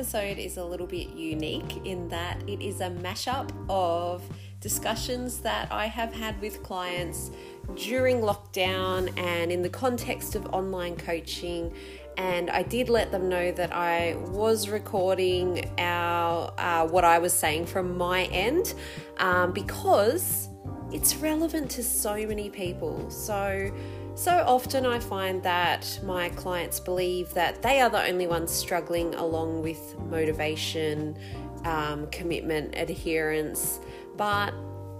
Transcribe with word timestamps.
Episode 0.00 0.38
is 0.38 0.56
a 0.56 0.64
little 0.64 0.86
bit 0.86 1.10
unique 1.10 1.84
in 1.84 2.08
that 2.08 2.42
it 2.48 2.62
is 2.62 2.80
a 2.80 2.88
mashup 2.88 3.52
of 3.68 4.22
discussions 4.58 5.40
that 5.40 5.70
I 5.70 5.88
have 5.88 6.10
had 6.14 6.40
with 6.40 6.62
clients 6.62 7.30
during 7.76 8.22
lockdown 8.22 9.12
and 9.18 9.52
in 9.52 9.60
the 9.60 9.68
context 9.68 10.36
of 10.36 10.46
online 10.54 10.96
coaching. 10.96 11.74
And 12.16 12.48
I 12.48 12.62
did 12.62 12.88
let 12.88 13.12
them 13.12 13.28
know 13.28 13.52
that 13.52 13.74
I 13.74 14.14
was 14.28 14.70
recording 14.70 15.70
our 15.78 16.50
uh, 16.56 16.86
what 16.86 17.04
I 17.04 17.18
was 17.18 17.34
saying 17.34 17.66
from 17.66 17.98
my 17.98 18.24
end 18.32 18.72
um, 19.18 19.52
because 19.52 20.48
it's 20.92 21.14
relevant 21.16 21.70
to 21.72 21.82
so 21.82 22.14
many 22.26 22.48
people. 22.48 23.10
So 23.10 23.70
so 24.20 24.44
often, 24.46 24.84
I 24.84 24.98
find 24.98 25.42
that 25.44 25.98
my 26.04 26.28
clients 26.28 26.78
believe 26.78 27.32
that 27.32 27.62
they 27.62 27.80
are 27.80 27.88
the 27.88 28.06
only 28.06 28.26
ones 28.26 28.52
struggling 28.52 29.14
along 29.14 29.62
with 29.62 29.98
motivation, 29.98 31.16
um, 31.64 32.06
commitment, 32.10 32.74
adherence, 32.76 33.80
but 34.18 34.52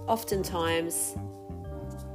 oftentimes 0.06 1.18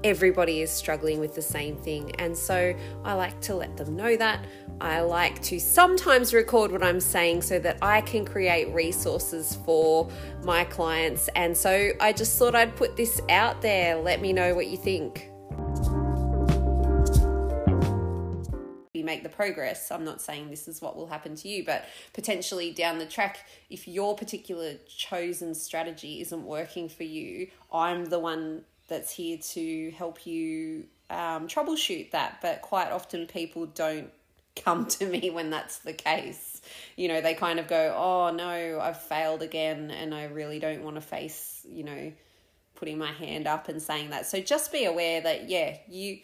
everybody 0.04 0.62
is 0.62 0.72
struggling 0.72 1.20
with 1.20 1.36
the 1.36 1.44
same 1.44 1.78
thing. 1.78 2.10
And 2.16 2.36
so 2.36 2.76
I 3.04 3.14
like 3.14 3.40
to 3.42 3.56
let 3.56 3.78
them 3.78 3.96
know 3.96 4.18
that. 4.18 4.44
I 4.82 5.02
like 5.02 5.40
to 5.44 5.60
sometimes 5.60 6.34
record 6.34 6.72
what 6.72 6.82
I'm 6.82 7.00
saying 7.00 7.44
so 7.44 7.60
that 7.60 7.78
I 7.84 8.02
can 8.02 8.26
create 8.26 8.74
resources 8.74 9.60
for 9.64 10.10
my 10.44 10.64
clients. 10.64 11.28
And 11.36 11.56
so 11.56 11.92
I 12.00 12.14
just 12.14 12.36
thought 12.40 12.56
I'd 12.56 12.76
put 12.76 12.98
this 12.98 13.22
out 13.30 13.62
there. 13.62 13.96
Let 13.96 14.22
me 14.22 14.34
know 14.34 14.56
what 14.56 14.66
you 14.68 14.78
think. 14.78 15.30
Make 19.06 19.24
the 19.24 19.30
progress. 19.30 19.92
I'm 19.92 20.04
not 20.04 20.22
saying 20.22 20.50
this 20.50 20.68
is 20.68 20.82
what 20.82 20.96
will 20.96 21.08
happen 21.08 21.36
to 21.36 21.48
you, 21.48 21.64
but 21.64 21.86
potentially 22.14 22.72
down 22.72 22.98
the 22.98 23.06
track, 23.06 23.48
if 23.70 23.88
your 23.88 24.16
particular 24.16 24.74
chosen 24.88 25.56
strategy 25.56 26.22
isn't 26.22 26.44
working 26.44 26.90
for 26.90 27.04
you, 27.04 27.48
I'm 27.72 28.06
the 28.06 28.20
one 28.20 28.64
that's 28.88 29.12
here 29.12 29.38
to 29.38 29.92
help 29.92 30.26
you 30.26 30.86
um, 31.10 31.48
troubleshoot 31.48 32.12
that. 32.12 32.40
But 32.42 32.62
quite 32.62 32.92
often, 32.92 33.28
people 33.28 33.66
don't 33.66 34.12
come 34.56 34.86
to 34.86 35.06
me 35.06 35.30
when 35.30 35.50
that's 35.50 35.80
the 35.80 35.94
case. 35.94 36.62
You 36.96 37.08
know, 37.08 37.22
they 37.22 37.34
kind 37.34 37.60
of 37.60 37.68
go, 37.68 37.96
oh 37.98 38.32
no, 38.32 38.80
I've 38.82 39.02
failed 39.02 39.42
again, 39.42 39.92
and 39.92 40.14
I 40.14 40.26
really 40.26 40.60
don't 40.60 40.84
want 40.84 40.96
to 40.96 41.02
face, 41.02 41.66
you 41.70 41.84
know, 41.84 42.12
putting 42.76 42.98
my 42.98 43.12
hand 43.12 43.48
up 43.48 43.70
and 43.70 43.82
saying 43.82 44.10
that. 44.10 44.26
So 44.26 44.40
just 44.42 44.72
be 44.72 44.86
aware 44.86 45.22
that, 45.22 45.50
yeah, 45.50 45.78
you 45.88 46.20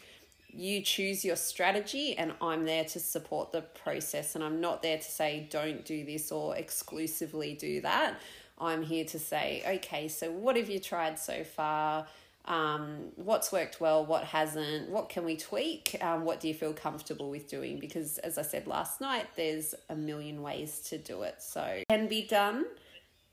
you 0.52 0.82
choose 0.82 1.24
your 1.24 1.36
strategy 1.36 2.16
and 2.16 2.32
I'm 2.40 2.64
there 2.64 2.84
to 2.84 3.00
support 3.00 3.52
the 3.52 3.62
process 3.62 4.34
and 4.34 4.44
I'm 4.44 4.60
not 4.60 4.82
there 4.82 4.98
to 4.98 5.10
say 5.10 5.46
don't 5.50 5.84
do 5.84 6.04
this 6.04 6.30
or 6.30 6.56
exclusively 6.56 7.54
do 7.54 7.80
that. 7.80 8.18
I'm 8.58 8.82
here 8.82 9.04
to 9.06 9.18
say, 9.18 9.62
okay, 9.66 10.08
so 10.08 10.30
what 10.30 10.56
have 10.56 10.68
you 10.68 10.78
tried 10.78 11.18
so 11.18 11.42
far? 11.42 12.06
Um, 12.44 13.12
what's 13.16 13.52
worked 13.52 13.80
well, 13.80 14.04
what 14.04 14.24
hasn't, 14.24 14.90
what 14.90 15.08
can 15.08 15.24
we 15.24 15.36
tweak, 15.36 15.96
um, 16.00 16.24
what 16.24 16.40
do 16.40 16.48
you 16.48 16.54
feel 16.54 16.72
comfortable 16.72 17.30
with 17.30 17.48
doing? 17.48 17.78
Because 17.78 18.18
as 18.18 18.36
I 18.36 18.42
said 18.42 18.66
last 18.66 19.00
night, 19.00 19.26
there's 19.36 19.74
a 19.88 19.94
million 19.94 20.42
ways 20.42 20.80
to 20.90 20.98
do 20.98 21.22
it. 21.22 21.36
So 21.40 21.82
can 21.88 22.08
be 22.08 22.26
done 22.26 22.66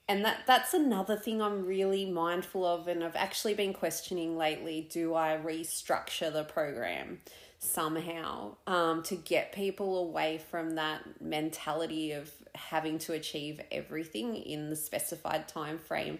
and 0.09 0.25
that 0.25 0.39
that's 0.47 0.73
another 0.73 1.15
thing 1.15 1.41
I'm 1.41 1.65
really 1.65 2.05
mindful 2.05 2.65
of 2.65 2.87
and 2.89 3.03
I've 3.03 3.15
actually 3.15 3.53
been 3.53 3.73
questioning 3.73 4.35
lately 4.35 4.87
do 4.91 5.13
I 5.13 5.39
restructure 5.41 6.33
the 6.33 6.43
program 6.43 7.21
somehow 7.59 8.55
um, 8.67 9.03
to 9.03 9.15
get 9.15 9.51
people 9.53 9.99
away 9.99 10.41
from 10.49 10.75
that 10.75 11.21
mentality 11.21 12.11
of 12.13 12.31
having 12.55 12.97
to 12.99 13.13
achieve 13.13 13.61
everything 13.71 14.35
in 14.35 14.69
the 14.69 14.75
specified 14.75 15.47
time 15.47 15.77
frame 15.77 16.19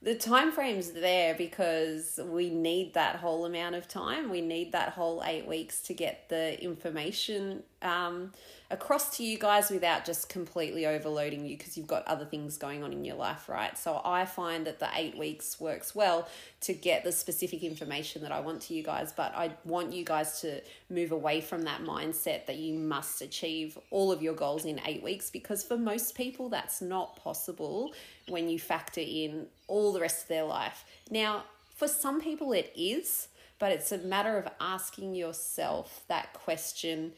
the 0.00 0.14
time 0.14 0.52
frame's 0.52 0.92
there 0.92 1.34
because 1.34 2.20
we 2.24 2.50
need 2.50 2.94
that 2.94 3.16
whole 3.16 3.44
amount 3.44 3.74
of 3.74 3.88
time. 3.88 4.30
We 4.30 4.40
need 4.40 4.70
that 4.72 4.90
whole 4.90 5.24
eight 5.24 5.46
weeks 5.46 5.80
to 5.82 5.94
get 5.94 6.28
the 6.28 6.62
information 6.62 7.64
um, 7.82 8.32
across 8.70 9.16
to 9.16 9.24
you 9.24 9.38
guys 9.38 9.70
without 9.70 10.04
just 10.04 10.28
completely 10.28 10.84
overloading 10.86 11.46
you 11.46 11.56
because 11.56 11.78
you've 11.78 11.86
got 11.86 12.06
other 12.06 12.26
things 12.26 12.58
going 12.58 12.84
on 12.84 12.92
in 12.92 13.02
your 13.02 13.16
life, 13.16 13.48
right? 13.48 13.78
So 13.78 14.02
I 14.04 14.26
find 14.26 14.66
that 14.66 14.78
the 14.78 14.88
eight 14.94 15.16
weeks 15.16 15.58
works 15.58 15.94
well 15.94 16.28
to 16.62 16.74
get 16.74 17.02
the 17.02 17.12
specific 17.12 17.62
information 17.62 18.20
that 18.22 18.32
I 18.32 18.40
want 18.40 18.60
to 18.62 18.74
you 18.74 18.82
guys, 18.82 19.10
but 19.10 19.34
I 19.34 19.52
want 19.64 19.94
you 19.94 20.04
guys 20.04 20.42
to 20.42 20.60
move 20.90 21.12
away 21.12 21.40
from 21.40 21.62
that 21.62 21.82
mindset 21.82 22.44
that 22.44 22.56
you 22.56 22.78
must 22.78 23.22
achieve 23.22 23.78
all 23.90 24.12
of 24.12 24.22
your 24.22 24.34
goals 24.34 24.66
in 24.66 24.80
eight 24.84 25.02
weeks 25.02 25.30
because 25.30 25.64
for 25.64 25.78
most 25.78 26.14
people 26.14 26.50
that's 26.50 26.82
not 26.82 27.16
possible 27.16 27.94
when 28.28 28.50
you 28.50 28.58
factor 28.58 29.00
in 29.00 29.46
all 29.66 29.94
the 29.94 30.00
rest 30.00 30.24
of 30.24 30.28
their 30.28 30.44
life. 30.44 30.84
Now, 31.10 31.44
for 31.74 31.88
some 31.88 32.20
people 32.20 32.52
it 32.52 32.70
is, 32.76 33.28
but 33.58 33.72
it's 33.72 33.92
a 33.92 33.98
matter 33.98 34.36
of 34.36 34.46
asking 34.60 35.14
yourself 35.14 36.04
that 36.08 36.34
question 36.34 37.12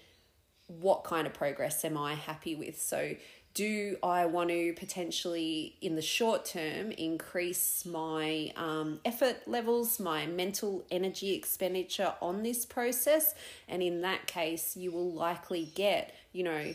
what 0.79 1.05
kind 1.05 1.27
of 1.27 1.35
progress 1.35 1.85
am 1.85 1.97
I 1.99 2.15
happy 2.15 2.55
with? 2.55 2.81
So, 2.81 3.15
do 3.53 3.97
I 4.01 4.27
want 4.27 4.51
to 4.51 4.73
potentially, 4.75 5.75
in 5.81 5.97
the 5.97 6.03
short 6.03 6.45
term, 6.45 6.93
increase 6.93 7.85
my 7.85 8.53
um, 8.55 9.01
effort 9.05 9.49
levels, 9.49 9.99
my 9.99 10.27
mental 10.27 10.85
energy 10.89 11.35
expenditure 11.35 12.15
on 12.23 12.45
this 12.45 12.65
process? 12.65 13.35
And 13.69 13.83
in 13.83 14.03
that 14.03 14.29
case, 14.29 14.77
you 14.77 14.93
will 14.93 15.11
likely 15.11 15.69
get, 15.75 16.15
you 16.33 16.45
know, 16.45 16.75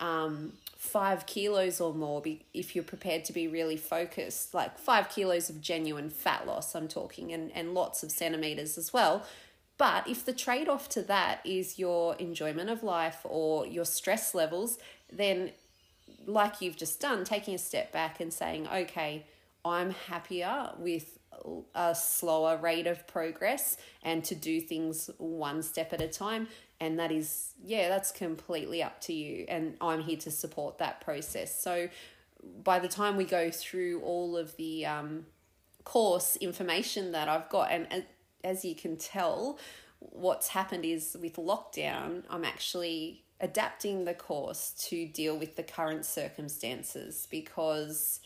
um, 0.00 0.54
five 0.76 1.26
kilos 1.26 1.80
or 1.80 1.94
more 1.94 2.20
be, 2.20 2.44
if 2.52 2.74
you're 2.74 2.84
prepared 2.84 3.24
to 3.26 3.32
be 3.32 3.46
really 3.46 3.76
focused, 3.76 4.52
like 4.52 4.78
five 4.78 5.08
kilos 5.08 5.48
of 5.48 5.60
genuine 5.60 6.10
fat 6.10 6.44
loss, 6.44 6.74
I'm 6.74 6.88
talking, 6.88 7.32
and, 7.32 7.52
and 7.54 7.72
lots 7.72 8.02
of 8.02 8.10
centimeters 8.10 8.76
as 8.76 8.92
well 8.92 9.24
but 9.78 10.08
if 10.08 10.24
the 10.24 10.32
trade 10.32 10.68
off 10.68 10.88
to 10.90 11.02
that 11.02 11.40
is 11.44 11.78
your 11.78 12.14
enjoyment 12.16 12.70
of 12.70 12.82
life 12.82 13.20
or 13.24 13.66
your 13.66 13.84
stress 13.84 14.34
levels, 14.34 14.78
then, 15.12 15.50
like 16.26 16.60
you've 16.60 16.76
just 16.76 17.00
done, 17.00 17.24
taking 17.24 17.54
a 17.54 17.58
step 17.58 17.92
back 17.92 18.20
and 18.20 18.32
saying, 18.32 18.68
okay, 18.68 19.26
I'm 19.64 19.90
happier 19.90 20.70
with 20.78 21.18
a 21.74 21.94
slower 21.94 22.56
rate 22.56 22.86
of 22.86 23.06
progress 23.06 23.76
and 24.02 24.24
to 24.24 24.34
do 24.34 24.60
things 24.60 25.10
one 25.18 25.62
step 25.62 25.92
at 25.92 26.00
a 26.00 26.08
time. 26.08 26.48
And 26.80 26.98
that 26.98 27.12
is, 27.12 27.52
yeah, 27.62 27.88
that's 27.88 28.10
completely 28.10 28.82
up 28.82 29.00
to 29.02 29.12
you. 29.12 29.44
And 29.48 29.76
I'm 29.80 30.02
here 30.02 30.18
to 30.18 30.30
support 30.30 30.78
that 30.78 31.00
process. 31.00 31.60
So 31.60 31.88
by 32.62 32.78
the 32.78 32.88
time 32.88 33.16
we 33.16 33.24
go 33.24 33.50
through 33.50 34.00
all 34.02 34.36
of 34.36 34.56
the 34.56 34.86
um, 34.86 35.26
course 35.84 36.36
information 36.36 37.12
that 37.12 37.28
I've 37.28 37.48
got, 37.48 37.70
and 37.70 38.04
as 38.44 38.64
you 38.64 38.74
can 38.74 38.96
tell, 38.96 39.58
what's 39.98 40.48
happened 40.48 40.84
is 40.84 41.16
with 41.20 41.36
lockdown, 41.36 42.22
I'm 42.30 42.44
actually 42.44 43.24
adapting 43.40 44.04
the 44.04 44.14
course 44.14 44.72
to 44.88 45.06
deal 45.06 45.36
with 45.38 45.56
the 45.56 45.62
current 45.62 46.06
circumstances 46.06 47.28
because 47.30 48.20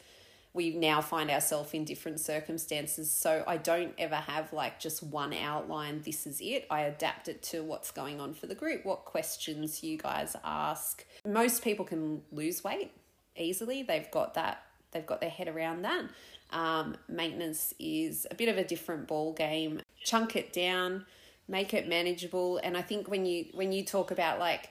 we 0.52 0.74
now 0.74 1.00
find 1.00 1.30
ourselves 1.30 1.72
in 1.74 1.84
different 1.84 2.18
circumstances. 2.18 3.10
So 3.10 3.44
I 3.46 3.56
don't 3.56 3.94
ever 3.98 4.16
have 4.16 4.52
like 4.52 4.80
just 4.80 5.02
one 5.02 5.32
outline, 5.32 6.02
this 6.02 6.26
is 6.26 6.40
it. 6.40 6.66
I 6.70 6.82
adapt 6.82 7.28
it 7.28 7.42
to 7.44 7.62
what's 7.62 7.90
going 7.90 8.20
on 8.20 8.34
for 8.34 8.46
the 8.46 8.54
group, 8.54 8.84
what 8.84 9.04
questions 9.04 9.82
you 9.82 9.96
guys 9.96 10.34
ask. 10.44 11.04
Most 11.26 11.62
people 11.62 11.84
can 11.84 12.22
lose 12.32 12.64
weight 12.64 12.92
easily. 13.36 13.82
They've 13.82 14.10
got 14.10 14.34
that, 14.34 14.64
they've 14.90 15.06
got 15.06 15.20
their 15.20 15.30
head 15.30 15.48
around 15.48 15.82
that. 15.82 16.04
Um, 16.52 16.96
maintenance 17.08 17.72
is 17.78 18.26
a 18.30 18.34
bit 18.34 18.48
of 18.48 18.58
a 18.58 18.64
different 18.64 19.06
ball 19.06 19.32
game. 19.32 19.80
Chunk 20.10 20.34
it 20.34 20.52
down, 20.52 21.06
make 21.46 21.72
it 21.72 21.88
manageable. 21.88 22.58
And 22.58 22.76
I 22.76 22.82
think 22.82 23.08
when 23.08 23.26
you 23.26 23.46
when 23.52 23.70
you 23.70 23.84
talk 23.84 24.10
about 24.10 24.40
like, 24.40 24.70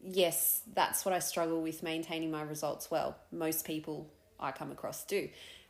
yes, 0.00 0.62
that's 0.74 1.04
what 1.04 1.12
I 1.12 1.18
struggle 1.18 1.60
with 1.60 1.82
maintaining 1.82 2.30
my 2.30 2.42
results 2.42 2.88
well. 2.88 3.16
Most 3.32 3.66
people 3.66 4.08
I 4.38 4.52
come 4.52 4.70
across 4.70 5.04
do. 5.04 5.28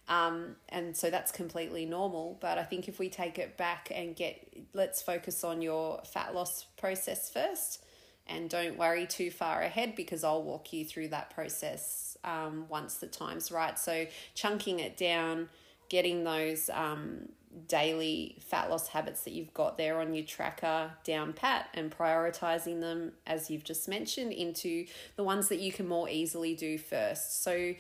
Um, 0.09 0.57
and 0.69 0.95
so 0.95 1.09
that's 1.09 1.33
completely 1.33 1.87
normal. 1.87 2.37
But 2.43 2.59
I 2.59 2.63
think 2.63 2.89
if 2.89 2.99
we 2.99 3.09
take 3.09 3.39
it 3.39 3.57
back 3.57 3.91
and 3.91 4.15
get, 4.15 4.55
let's 4.75 5.01
focus 5.01 5.43
on 5.45 5.63
your 5.63 6.03
fat 6.05 6.35
loss 6.35 6.67
process 6.77 7.31
first 7.31 7.85
and 8.27 8.51
don't 8.51 8.77
worry 8.77 9.07
too 9.07 9.31
far 9.31 9.63
ahead 9.63 9.95
because 9.95 10.25
I'll 10.25 10.43
walk 10.43 10.75
you 10.75 10.85
through 10.85 11.09
that 11.09 11.31
process 11.31 12.19
um, 12.23 12.67
once 12.69 12.97
the 12.97 13.07
time's 13.07 13.51
right. 13.51 13.79
So, 13.79 14.07
chunking 14.35 14.81
it 14.81 14.97
down, 14.97 15.49
getting 15.89 16.25
those 16.25 16.69
um, 16.71 17.29
daily 17.67 18.39
fat 18.41 18.71
loss 18.71 18.89
habits 18.89 19.23
that 19.23 19.33
you've 19.33 19.55
got 19.55 19.79
there 19.79 20.01
on 20.01 20.15
your 20.15 20.25
tracker 20.25 20.91
down 21.05 21.33
pat 21.33 21.69
and 21.75 21.91
prioritizing 21.91 22.81
them, 22.81 23.13
as 23.27 23.51
you've 23.51 23.65
just 23.65 23.89
mentioned, 23.89 24.33
into 24.33 24.87
the 25.17 25.25
ones 25.25 25.49
that 25.49 25.59
you 25.59 25.73
can 25.73 25.89
more 25.89 26.09
easily 26.09 26.55
do 26.55 26.79
first. 26.79 27.43
So, 27.43 27.75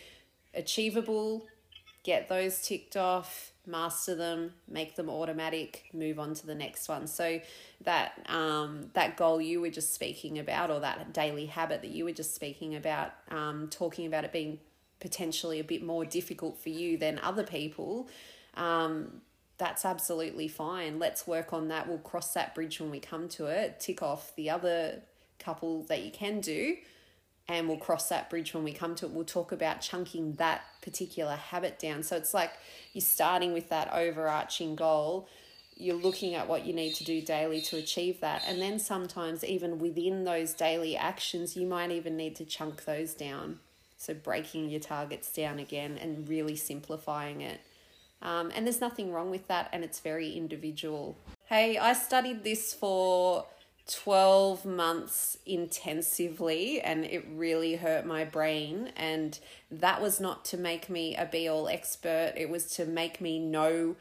achievable, 0.54 1.46
get 2.02 2.28
those 2.28 2.62
ticked 2.62 2.96
off 2.96 3.52
master 3.66 4.14
them, 4.14 4.52
make 4.68 4.94
them 4.96 5.10
automatic, 5.10 5.84
move 5.92 6.18
on 6.18 6.34
to 6.34 6.46
the 6.46 6.54
next 6.54 6.88
one. 6.88 7.06
So 7.06 7.40
that 7.82 8.18
um, 8.28 8.90
that 8.94 9.16
goal 9.16 9.40
you 9.40 9.60
were 9.60 9.70
just 9.70 9.94
speaking 9.94 10.38
about, 10.38 10.70
or 10.70 10.80
that 10.80 11.12
daily 11.12 11.46
habit 11.46 11.82
that 11.82 11.90
you 11.90 12.04
were 12.04 12.12
just 12.12 12.34
speaking 12.34 12.76
about, 12.76 13.12
um, 13.30 13.68
talking 13.70 14.06
about 14.06 14.24
it 14.24 14.32
being 14.32 14.58
potentially 15.00 15.60
a 15.60 15.64
bit 15.64 15.82
more 15.82 16.04
difficult 16.04 16.58
for 16.58 16.70
you 16.70 16.96
than 16.96 17.18
other 17.18 17.42
people. 17.42 18.08
Um, 18.54 19.20
that's 19.58 19.84
absolutely 19.84 20.48
fine. 20.48 20.98
Let's 20.98 21.26
work 21.26 21.52
on 21.52 21.68
that. 21.68 21.88
We'll 21.88 21.98
cross 21.98 22.32
that 22.34 22.54
bridge 22.54 22.80
when 22.80 22.90
we 22.90 23.00
come 23.00 23.28
to 23.30 23.46
it. 23.46 23.80
Tick 23.80 24.02
off 24.02 24.34
the 24.36 24.50
other 24.50 25.02
couple 25.38 25.84
that 25.84 26.02
you 26.02 26.10
can 26.10 26.40
do 26.40 26.76
and 27.48 27.68
we'll 27.68 27.76
cross 27.76 28.08
that 28.08 28.28
bridge 28.28 28.54
when 28.54 28.64
we 28.64 28.72
come 28.72 28.94
to 28.96 29.06
it. 29.06 29.12
We'll 29.12 29.24
talk 29.24 29.52
about 29.52 29.80
chunking 29.80 30.34
that 30.34 30.62
particular 30.82 31.36
habit 31.36 31.78
down. 31.78 32.02
So 32.02 32.16
it's 32.16 32.34
like 32.34 32.52
you're 32.92 33.02
starting 33.02 33.52
with 33.52 33.68
that 33.68 33.92
overarching 33.92 34.74
goal. 34.74 35.28
You're 35.76 35.94
looking 35.94 36.34
at 36.34 36.48
what 36.48 36.66
you 36.66 36.72
need 36.72 36.94
to 36.94 37.04
do 37.04 37.20
daily 37.20 37.60
to 37.62 37.76
achieve 37.76 38.20
that. 38.20 38.42
And 38.46 38.60
then 38.60 38.78
sometimes, 38.78 39.44
even 39.44 39.78
within 39.78 40.24
those 40.24 40.54
daily 40.54 40.96
actions, 40.96 41.56
you 41.56 41.66
might 41.66 41.92
even 41.92 42.16
need 42.16 42.34
to 42.36 42.44
chunk 42.44 42.84
those 42.84 43.14
down. 43.14 43.60
So 43.98 44.14
breaking 44.14 44.70
your 44.70 44.80
targets 44.80 45.30
down 45.32 45.58
again 45.58 45.98
and 45.98 46.28
really 46.28 46.56
simplifying 46.56 47.42
it. 47.42 47.60
Um, 48.22 48.50
and 48.54 48.66
there's 48.66 48.80
nothing 48.80 49.12
wrong 49.12 49.30
with 49.30 49.46
that, 49.48 49.68
and 49.72 49.84
it's 49.84 50.00
very 50.00 50.32
individual. 50.32 51.16
Hey, 51.44 51.78
I 51.78 51.92
studied 51.92 52.42
this 52.44 52.74
for 52.74 53.46
12 53.88 54.64
months 54.64 55.38
intensively 55.46 56.80
and 56.80 57.04
it 57.04 57.24
really 57.32 57.76
hurt 57.76 58.04
my 58.04 58.24
brain 58.24 58.90
and 58.96 59.38
that 59.70 60.02
was 60.02 60.18
not 60.18 60.44
to 60.44 60.56
make 60.56 60.90
me 60.90 61.14
a 61.14 61.24
be 61.24 61.46
all 61.46 61.68
expert 61.68 62.32
it 62.36 62.50
was 62.50 62.66
to 62.66 62.84
make 62.84 63.20
me 63.20 63.38
know 63.38 63.94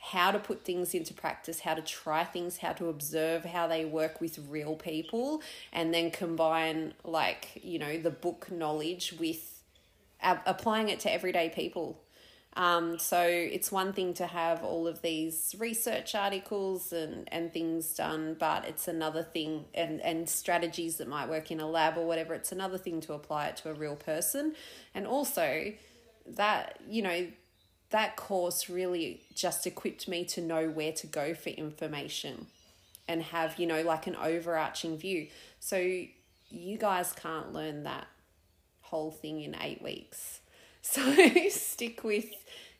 how 0.00 0.30
to 0.30 0.38
put 0.38 0.64
things 0.64 0.94
into 0.94 1.12
practice 1.12 1.60
how 1.60 1.74
to 1.74 1.82
try 1.82 2.24
things 2.24 2.58
how 2.58 2.72
to 2.72 2.88
observe 2.88 3.44
how 3.44 3.66
they 3.66 3.84
work 3.84 4.22
with 4.22 4.38
real 4.48 4.74
people 4.74 5.42
and 5.70 5.92
then 5.92 6.10
combine 6.10 6.94
like 7.04 7.60
you 7.62 7.78
know 7.78 7.98
the 7.98 8.10
book 8.10 8.50
knowledge 8.50 9.14
with 9.20 9.62
applying 10.22 10.88
it 10.88 10.98
to 10.98 11.12
everyday 11.12 11.50
people 11.50 12.00
um, 12.56 12.98
so 12.98 13.22
it's 13.22 13.70
one 13.70 13.92
thing 13.92 14.14
to 14.14 14.26
have 14.26 14.64
all 14.64 14.88
of 14.88 15.02
these 15.02 15.54
research 15.58 16.14
articles 16.14 16.92
and, 16.92 17.28
and 17.30 17.52
things 17.52 17.94
done, 17.94 18.34
but 18.38 18.64
it's 18.64 18.88
another 18.88 19.22
thing, 19.22 19.66
and, 19.74 20.00
and 20.00 20.28
strategies 20.28 20.96
that 20.96 21.06
might 21.06 21.28
work 21.28 21.50
in 21.50 21.60
a 21.60 21.68
lab 21.68 21.98
or 21.98 22.06
whatever, 22.06 22.32
it's 22.32 22.52
another 22.52 22.78
thing 22.78 23.00
to 23.02 23.12
apply 23.12 23.48
it 23.48 23.58
to 23.58 23.70
a 23.70 23.74
real 23.74 23.94
person. 23.94 24.54
And 24.94 25.06
also, 25.06 25.72
that, 26.26 26.80
you 26.88 27.02
know, 27.02 27.28
that 27.90 28.16
course 28.16 28.68
really 28.68 29.20
just 29.34 29.66
equipped 29.66 30.08
me 30.08 30.24
to 30.24 30.40
know 30.40 30.68
where 30.68 30.92
to 30.92 31.06
go 31.06 31.34
for 31.34 31.50
information 31.50 32.46
and 33.06 33.22
have, 33.22 33.58
you 33.58 33.66
know, 33.66 33.82
like 33.82 34.06
an 34.06 34.16
overarching 34.16 34.96
view. 34.96 35.28
So 35.60 35.76
you 35.76 36.78
guys 36.78 37.12
can't 37.12 37.52
learn 37.52 37.82
that 37.84 38.06
whole 38.80 39.10
thing 39.10 39.42
in 39.42 39.54
eight 39.60 39.82
weeks. 39.82 40.40
So 40.88 41.48
stick 41.50 42.04
with 42.04 42.26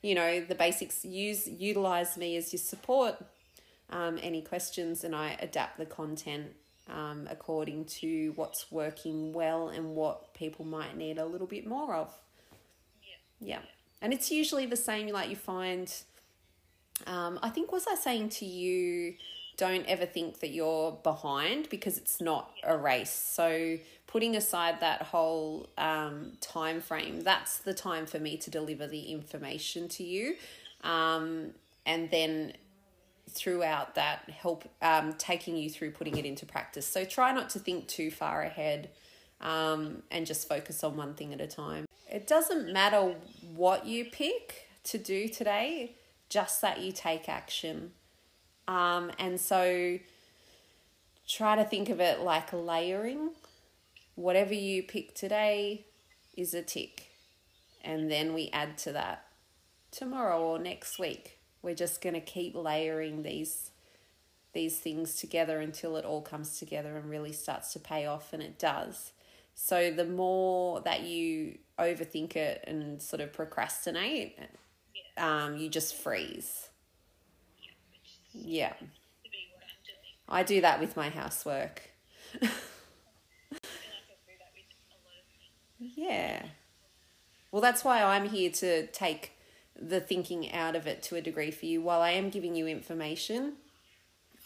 you 0.03 0.15
know 0.15 0.41
the 0.41 0.55
basics. 0.55 1.05
Use 1.05 1.49
utilize 1.49 2.17
me 2.17 2.37
as 2.37 2.53
your 2.53 2.61
support 2.61 3.17
um, 3.91 4.19
any 4.23 4.43
questions 4.43 5.05
and 5.05 5.15
i 5.15 5.37
adapt 5.41 5.79
the 5.79 5.87
content 5.87 6.47
um, 6.89 7.27
according 7.31 7.85
to 7.85 8.33
what's 8.37 8.71
working 8.71 9.33
well 9.33 9.69
and 9.69 9.95
what 9.97 10.35
people 10.35 10.65
might 10.65 10.97
need 10.97 11.19
a 11.19 11.27
little 11.27 11.47
bit 11.47 11.67
more 11.67 11.97
of. 11.97 12.13
Yeah, 13.41 13.57
yeah. 13.57 13.61
and 14.01 14.13
it's 14.13 14.31
usually 14.31 14.67
the 14.67 14.77
same 14.77 15.09
like 15.09 15.29
you 15.29 15.37
find 15.37 15.93
um, 17.07 17.39
i 17.43 17.51
think 17.51 17.73
was 17.73 17.87
i 17.89 17.95
saying 17.95 18.29
to 18.29 18.47
you 18.47 19.15
don't 19.57 19.87
ever 19.87 20.07
think 20.07 20.41
that 20.41 20.51
you're 20.51 20.93
behind 21.03 21.69
because 21.69 21.97
it's 21.99 22.21
not 22.21 22.51
a 22.65 22.77
race 22.77 23.11
so 23.11 23.79
putting 24.07 24.37
aside 24.37 24.81
that 24.81 25.03
whole 25.03 25.69
um, 25.77 26.33
time 26.41 26.81
frame, 26.81 27.21
that's 27.21 27.59
the 27.59 27.75
time 27.75 28.07
for 28.07 28.19
me 28.19 28.37
to 28.37 28.51
deliver 28.51 28.87
the 28.87 29.13
information 29.13 29.89
to 29.89 30.05
you. 30.05 30.37
Um, 30.83 31.51
and 31.85 32.11
then 32.11 32.55
throughout 33.29 33.95
that, 33.97 34.31
help 34.31 34.65
um, 34.81 35.15
taking 35.19 35.57
you 35.57 35.69
through 35.69 35.91
putting 35.91 36.17
it 36.17 36.25
into 36.25 36.47
practice. 36.47 36.87
So 36.87 37.05
try 37.05 37.33
not 37.33 37.51
to 37.51 37.59
think 37.59 37.89
too 37.89 38.11
far 38.11 38.43
ahead 38.43 38.91
um, 39.41 40.03
and 40.11 40.25
just 40.25 40.49
focus 40.49 40.83
on 40.85 40.97
one 40.97 41.15
thing 41.15 41.35
at 41.35 41.41
a 41.41 41.47
time. 41.47 41.87
It 42.11 42.27
doesn't 42.27 42.73
matter 42.73 43.17
what 43.55 43.87
you 43.87 44.05
pick 44.05 44.69
to 44.85 44.99
do 44.99 45.29
today, 45.29 45.97
just 46.29 46.63
that 46.63 46.81
you 46.81 46.93
take 46.93 47.29
action. 47.29 47.91
Um, 48.69 49.11
and 49.19 49.41
so 49.41 49.99
try 51.29 51.57
to 51.57 51.65
think 51.65 51.89
of 51.89 52.01
it 52.01 52.21
like 52.21 52.53
layering 52.53 53.31
whatever 54.17 54.55
you 54.55 54.83
pick 54.83 55.15
today 55.15 55.85
is 56.37 56.53
a 56.53 56.63
tick. 56.63 57.11
And 57.85 58.11
then 58.11 58.35
we 58.35 58.51
add 58.53 58.77
to 58.79 58.93
that 58.93 59.27
tomorrow 59.93 60.41
or 60.41 60.59
next 60.59 60.99
week. 60.99 61.39
We're 61.63 61.75
just 61.75 62.01
going 62.01 62.15
to 62.15 62.21
keep 62.21 62.55
layering 62.57 63.23
these 63.23 63.71
these 64.53 64.79
things 64.79 65.17
together 65.17 65.61
until 65.61 65.99
it 65.99 66.05
all 66.07 66.23
comes 66.23 66.59
together 66.59 66.97
and 66.97 67.11
really 67.11 67.33
starts 67.33 67.75
to 67.75 67.79
pay 67.79 68.07
off 68.07 68.33
and 68.33 68.43
it 68.43 68.59
does. 68.59 69.13
So 69.55 69.91
the 69.91 70.07
more 70.07 70.81
that 70.81 71.03
you 71.03 71.59
overthink 71.79 72.37
it 72.37 72.65
and 72.67 73.03
sort 73.03 73.21
of 73.21 73.35
procrastinate, 73.35 74.39
um, 75.19 75.59
you 75.59 75.69
just 75.69 75.95
freeze. 75.95 76.71
Yeah. 78.37 78.75
I 80.29 80.43
do 80.43 80.61
that 80.61 80.81
with 80.81 80.97
my 80.97 81.09
housework. 81.09 81.83
Yeah. 85.79 86.43
Well, 87.53 87.63
that's 87.63 87.85
why 87.85 88.03
I'm 88.03 88.29
here 88.29 88.51
to 88.51 88.87
take 88.89 89.33
the 89.79 90.01
thinking 90.01 90.53
out 90.53 90.75
of 90.75 90.87
it 90.87 91.03
to 91.05 91.17
a 91.17 91.21
degree 91.21 91.51
for 91.51 91.67
you. 91.67 91.81
While 91.83 92.01
I 92.01 92.11
am 92.13 92.31
giving 92.31 92.55
you 92.55 92.67
information, 92.67 93.55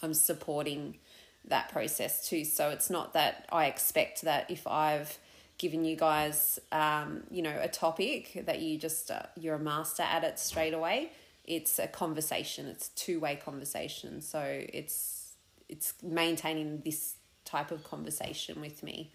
I'm 0.01 0.13
supporting 0.13 0.97
that 1.45 1.69
process 1.69 2.27
too. 2.27 2.45
So 2.45 2.69
it's 2.69 2.89
not 2.89 3.13
that 3.13 3.47
I 3.51 3.65
expect 3.65 4.21
that 4.23 4.49
if 4.51 4.67
I've 4.67 5.17
given 5.57 5.85
you 5.85 5.95
guys, 5.95 6.59
um, 6.71 7.23
you 7.29 7.41
know, 7.41 7.57
a 7.59 7.67
topic 7.67 8.43
that 8.45 8.61
you 8.61 8.77
just 8.77 9.11
uh, 9.11 9.23
you're 9.37 9.55
a 9.55 9.59
master 9.59 10.03
at 10.03 10.23
it 10.23 10.39
straight 10.39 10.73
away. 10.73 11.11
It's 11.43 11.79
a 11.79 11.87
conversation. 11.87 12.67
It's 12.67 12.89
two 12.89 13.19
way 13.19 13.35
conversation. 13.35 14.21
So 14.21 14.41
it's 14.41 15.33
it's 15.69 15.93
maintaining 16.03 16.81
this 16.81 17.15
type 17.45 17.71
of 17.71 17.83
conversation 17.83 18.61
with 18.61 18.83
me. 18.83 19.11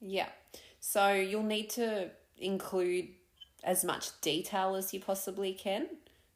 Yeah. 0.00 0.28
So 0.78 1.12
you'll 1.12 1.42
need 1.42 1.70
to 1.70 2.10
include 2.38 3.08
as 3.62 3.84
much 3.84 4.18
detail 4.20 4.74
as 4.74 4.94
you 4.94 5.00
possibly 5.00 5.52
can. 5.52 5.86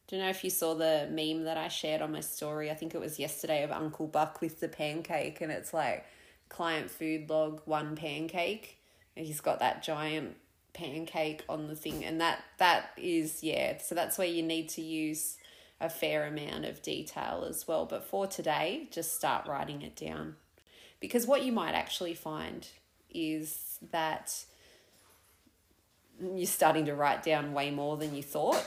Don't 0.09 0.21
know 0.21 0.29
if 0.29 0.45
you 0.45 0.51
saw 0.51 0.75
the 0.75 1.09
meme 1.11 1.45
that 1.45 1.57
I 1.57 1.69
shared 1.69 2.03
on 2.03 2.13
my 2.13 2.21
story. 2.21 2.71
I 2.71 2.75
think 2.75 2.95
it 2.95 3.01
was 3.01 3.19
yesterday 3.19 3.63
of 3.63 3.73
Uncle 3.73 4.07
Buck 4.07 4.43
with 4.43 4.61
the 4.61 4.69
pancake, 4.69 5.41
and 5.41 5.51
it's 5.51 5.73
like 5.73 6.05
client 6.51 6.91
food 6.91 7.31
log 7.31 7.63
one 7.65 7.97
pancake, 7.97 8.79
and 9.17 9.27
he's 9.27 9.41
got 9.41 9.61
that 9.61 9.83
giant 9.83 10.37
pancake 10.75 11.45
on 11.49 11.69
the 11.69 11.77
thing, 11.77 12.05
and 12.05 12.21
that 12.21 12.45
that 12.59 12.91
is 12.97 13.43
yeah. 13.43 13.79
So 13.79 13.95
that's 13.95 14.19
where 14.19 14.27
you 14.27 14.43
need 14.43 14.69
to 14.71 14.83
use 14.83 15.37
a 15.81 15.89
fair 15.89 16.27
amount 16.27 16.65
of 16.65 16.83
detail 16.83 17.47
as 17.49 17.67
well. 17.67 17.87
But 17.87 18.05
for 18.05 18.27
today, 18.27 18.89
just 18.91 19.17
start 19.17 19.47
writing 19.47 19.83
it 19.83 19.97
down, 19.97 20.37
because 21.01 21.27
what 21.27 21.45
you 21.45 21.53
might 21.53 21.75
actually 21.75 22.15
find 22.15 22.67
is 23.11 23.79
that 23.91 24.45
you're 26.21 26.47
starting 26.47 26.87
to 26.87 26.95
write 26.95 27.23
down 27.23 27.53
way 27.53 27.71
more 27.71 27.97
than 27.97 28.15
you 28.15 28.23
thought 28.23 28.65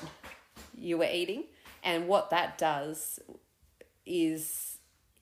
you 0.76 0.98
were 0.98 1.08
eating. 1.12 1.44
And 1.84 2.08
what 2.08 2.30
that 2.32 2.58
does 2.58 3.20
is 4.06 4.78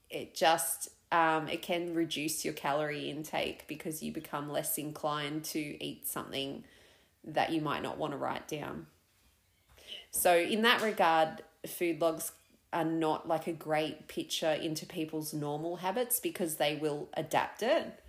it 0.10 0.36
just 0.36 0.90
um, 1.12 1.48
it 1.48 1.62
can 1.62 1.94
reduce 1.94 2.44
your 2.44 2.54
calorie 2.54 3.10
intake 3.10 3.68
because 3.68 4.02
you 4.02 4.12
become 4.12 4.52
less 4.52 4.78
inclined 4.78 5.44
to 5.46 5.84
eat 5.84 6.08
something 6.08 6.64
that 7.26 7.52
you 7.52 7.62
might 7.62 7.84
not 7.84 7.98
want 7.98 8.14
to 8.14 8.18
write 8.18 8.48
down. 8.48 8.88
So, 10.12 10.38
in 10.38 10.62
that 10.62 10.82
regard, 10.82 11.44
food 11.68 12.00
logs 12.00 12.32
are 12.72 12.86
not 12.86 13.28
like 13.28 13.48
a 13.48 13.54
great 13.54 14.08
picture 14.08 14.52
into 14.52 14.86
people's 14.86 15.34
normal 15.34 15.78
habits 15.78 16.20
because 16.20 16.56
they 16.56 16.76
will 16.76 17.10
adapt 17.16 17.64
it. 17.64 18.00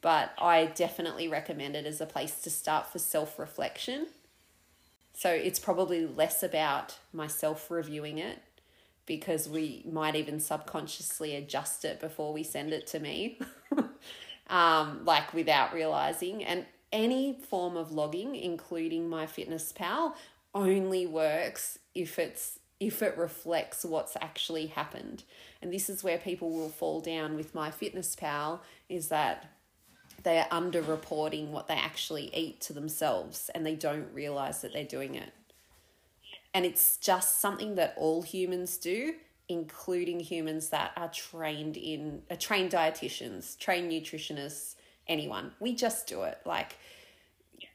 But 0.00 0.32
I 0.38 0.66
definitely 0.66 1.26
recommend 1.28 1.74
it 1.74 1.86
as 1.86 2.00
a 2.00 2.06
place 2.06 2.40
to 2.42 2.50
start 2.50 2.86
for 2.86 2.98
self 2.98 3.38
reflection. 3.38 4.06
So 5.12 5.30
it's 5.30 5.58
probably 5.58 6.06
less 6.06 6.42
about 6.42 6.98
myself 7.12 7.70
reviewing 7.70 8.18
it 8.18 8.38
because 9.06 9.48
we 9.48 9.82
might 9.90 10.14
even 10.14 10.40
subconsciously 10.40 11.34
adjust 11.34 11.84
it 11.84 12.00
before 12.00 12.32
we 12.32 12.42
send 12.42 12.72
it 12.72 12.86
to 12.88 13.00
me, 13.00 13.38
um, 14.50 15.04
like 15.04 15.32
without 15.32 15.72
realizing. 15.72 16.44
And 16.44 16.66
any 16.96 17.34
form 17.34 17.76
of 17.76 17.92
logging, 17.92 18.34
including 18.34 19.08
MyFitnessPal, 19.08 20.14
only 20.54 21.06
works 21.06 21.78
if 21.94 22.18
it's 22.18 22.58
if 22.78 23.02
it 23.02 23.16
reflects 23.16 23.84
what's 23.84 24.16
actually 24.20 24.66
happened. 24.66 25.24
And 25.62 25.72
this 25.72 25.88
is 25.88 26.04
where 26.04 26.18
people 26.18 26.50
will 26.50 26.68
fall 26.68 27.00
down 27.00 27.34
with 27.34 27.54
MyFitnessPal 27.54 28.60
is 28.90 29.08
that 29.08 29.50
they 30.24 30.38
are 30.38 30.48
underreporting 30.48 31.48
what 31.52 31.68
they 31.68 31.74
actually 31.74 32.30
eat 32.34 32.60
to 32.62 32.74
themselves 32.74 33.50
and 33.54 33.64
they 33.64 33.74
don't 33.74 34.12
realize 34.12 34.60
that 34.60 34.74
they're 34.74 34.84
doing 34.84 35.14
it. 35.14 35.32
And 36.52 36.66
it's 36.66 36.98
just 36.98 37.40
something 37.40 37.76
that 37.76 37.94
all 37.96 38.20
humans 38.20 38.76
do, 38.76 39.14
including 39.48 40.20
humans 40.20 40.68
that 40.68 40.92
are 40.96 41.08
trained 41.08 41.78
in, 41.78 42.22
are 42.30 42.36
trained 42.36 42.72
dietitians, 42.72 43.58
trained 43.58 43.90
nutritionists, 43.90 44.75
anyone. 45.08 45.52
We 45.60 45.74
just 45.74 46.06
do 46.06 46.22
it. 46.22 46.38
Like 46.44 46.76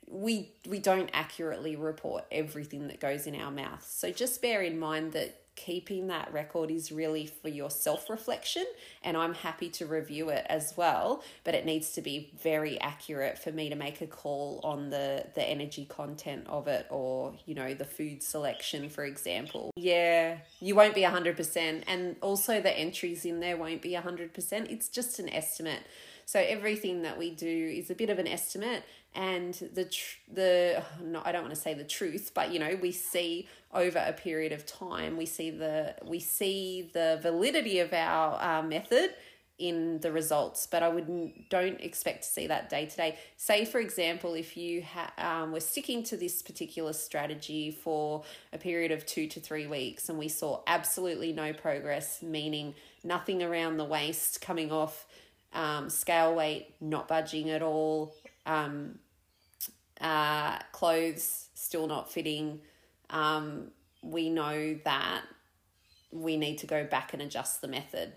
we 0.08 0.52
we 0.68 0.80
don't 0.80 1.10
accurately 1.14 1.76
report 1.76 2.26
everything 2.32 2.88
that 2.88 3.00
goes 3.00 3.28
in 3.28 3.36
our 3.36 3.52
mouth. 3.52 3.86
So 3.88 4.12
just 4.12 4.42
bear 4.42 4.62
in 4.62 4.80
mind 4.80 5.14
that 5.14 5.42
keeping 5.56 6.08
that 6.08 6.32
record 6.34 6.72
is 6.72 6.92
really 6.92 7.26
for 7.26 7.50
your 7.50 7.70
self 7.70 8.10
reflection 8.10 8.66
and 9.04 9.18
I'm 9.18 9.34
happy 9.34 9.70
to 9.72 9.86
review 9.86 10.30
it 10.30 10.46
as 10.50 10.74
well 10.78 11.24
but 11.44 11.54
it 11.54 11.66
needs 11.66 11.92
to 11.94 12.02
be 12.02 12.32
very 12.42 12.80
accurate 12.80 13.38
for 13.38 13.52
me 13.52 13.70
to 13.70 13.76
make 13.76 14.02
a 14.02 14.08
call 14.08 14.62
on 14.64 14.90
the 14.90 15.26
the 15.36 15.44
energy 15.44 15.86
content 15.86 16.48
of 16.48 16.68
it 16.68 16.88
or 16.90 17.34
you 17.46 17.54
know 17.54 17.74
the 17.74 17.86
food 17.86 18.24
selection 18.24 18.90
for 18.90 19.04
example 19.04 19.72
yeah 19.76 20.38
you 20.62 20.74
won't 20.74 20.96
be 20.96 21.02
100% 21.02 21.84
and 21.86 22.16
also 22.22 22.62
the 22.62 22.72
entries 22.78 23.26
in 23.26 23.40
there 23.40 23.58
won't 23.58 23.82
be 23.82 23.92
100% 23.92 24.32
it's 24.72 24.88
just 24.88 25.20
an 25.20 25.30
estimate 25.30 25.82
so 26.26 26.40
everything 26.40 27.02
that 27.04 27.18
we 27.18 27.32
do 27.32 27.74
is 27.76 27.90
a 27.90 27.96
bit 27.96 28.10
of 28.10 28.20
an 28.20 28.28
estimate 28.28 28.84
and 29.14 29.54
the 29.74 29.86
tr- 29.86 30.18
the 30.34 30.84
no, 31.04 31.22
I 31.24 31.32
don't 31.32 31.44
want 31.44 31.54
to 31.54 31.60
say 31.60 31.74
the 31.74 31.84
truth, 31.84 32.32
but 32.34 32.52
you 32.52 32.60
know 32.60 32.78
we 32.82 32.92
see 32.92 33.48
over 33.74 34.00
a 34.00 34.14
period 34.14 34.52
of 34.52 34.66
time 34.66 35.16
we 35.16 35.26
see 35.26 35.50
the 35.50 35.96
we 36.06 36.20
see 36.20 36.90
the 36.94 37.20
validity 37.22 37.80
of 37.80 37.94
our 37.94 38.42
uh, 38.42 38.62
method 38.64 39.14
in 39.62 40.00
the 40.00 40.12
results, 40.12 40.66
but 40.66 40.82
I 40.82 40.90
wouldn't 40.90 41.50
don't 41.50 41.80
expect 41.82 42.24
to 42.24 42.30
see 42.30 42.48
that 42.48 42.68
day 42.70 42.88
to 42.88 42.98
day. 42.98 43.18
Say 43.38 43.64
for 43.64 43.80
example, 43.80 44.34
if 44.34 44.58
you 44.58 44.84
ha- 44.84 45.14
um, 45.18 45.52
were 45.52 45.60
sticking 45.60 46.04
to 46.04 46.18
this 46.18 46.42
particular 46.42 46.94
strategy 46.94 47.70
for 47.70 48.24
a 48.52 48.58
period 48.58 48.92
of 48.92 49.06
two 49.06 49.28
to 49.28 49.40
three 49.40 49.68
weeks, 49.68 50.10
and 50.10 50.18
we 50.18 50.30
saw 50.30 50.62
absolutely 50.66 51.32
no 51.32 51.54
progress, 51.54 52.24
meaning 52.24 52.74
nothing 53.04 53.44
around 53.44 53.78
the 53.78 53.86
waist 53.86 54.42
coming 54.42 54.72
off. 54.72 55.06
Um, 55.54 55.90
scale 55.90 56.34
weight 56.34 56.76
not 56.80 57.08
budging 57.08 57.50
at 57.50 57.62
all, 57.62 58.16
um, 58.46 59.00
uh, 60.00 60.60
clothes 60.72 61.50
still 61.54 61.88
not 61.88 62.12
fitting, 62.12 62.62
um, 63.10 63.72
we 64.02 64.30
know 64.30 64.80
that 64.86 65.22
we 66.12 66.38
need 66.38 66.58
to 66.60 66.68
go 66.68 66.84
back 66.86 67.14
and 67.14 67.22
adjust 67.22 67.62
the 67.62 67.68
method 67.68 68.14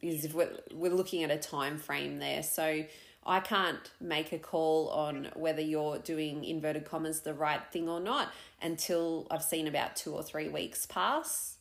because 0.00 0.24
if 0.24 0.34
we're, 0.34 0.50
we're 0.72 0.92
looking 0.92 1.22
at 1.22 1.30
a 1.30 1.38
time 1.38 1.78
frame 1.78 2.18
there. 2.18 2.42
So 2.42 2.84
I 3.24 3.40
can't 3.40 3.90
make 4.00 4.32
a 4.32 4.38
call 4.38 4.88
on 4.90 5.28
whether 5.34 5.60
you're 5.60 5.98
doing 5.98 6.44
inverted 6.44 6.84
commas 6.84 7.20
the 7.20 7.34
right 7.34 7.62
thing 7.72 7.88
or 7.88 8.00
not 8.00 8.30
until 8.62 9.26
I've 9.30 9.42
seen 9.42 9.66
about 9.66 9.96
two 9.96 10.12
or 10.12 10.22
three 10.22 10.48
weeks 10.48 10.86
pass. 10.86 11.55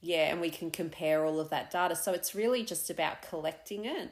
Yeah, 0.00 0.30
and 0.30 0.40
we 0.40 0.50
can 0.50 0.70
compare 0.70 1.24
all 1.24 1.40
of 1.40 1.50
that 1.50 1.70
data. 1.70 1.96
So 1.96 2.12
it's 2.12 2.34
really 2.34 2.64
just 2.64 2.88
about 2.90 3.22
collecting 3.22 3.84
it. 3.84 4.10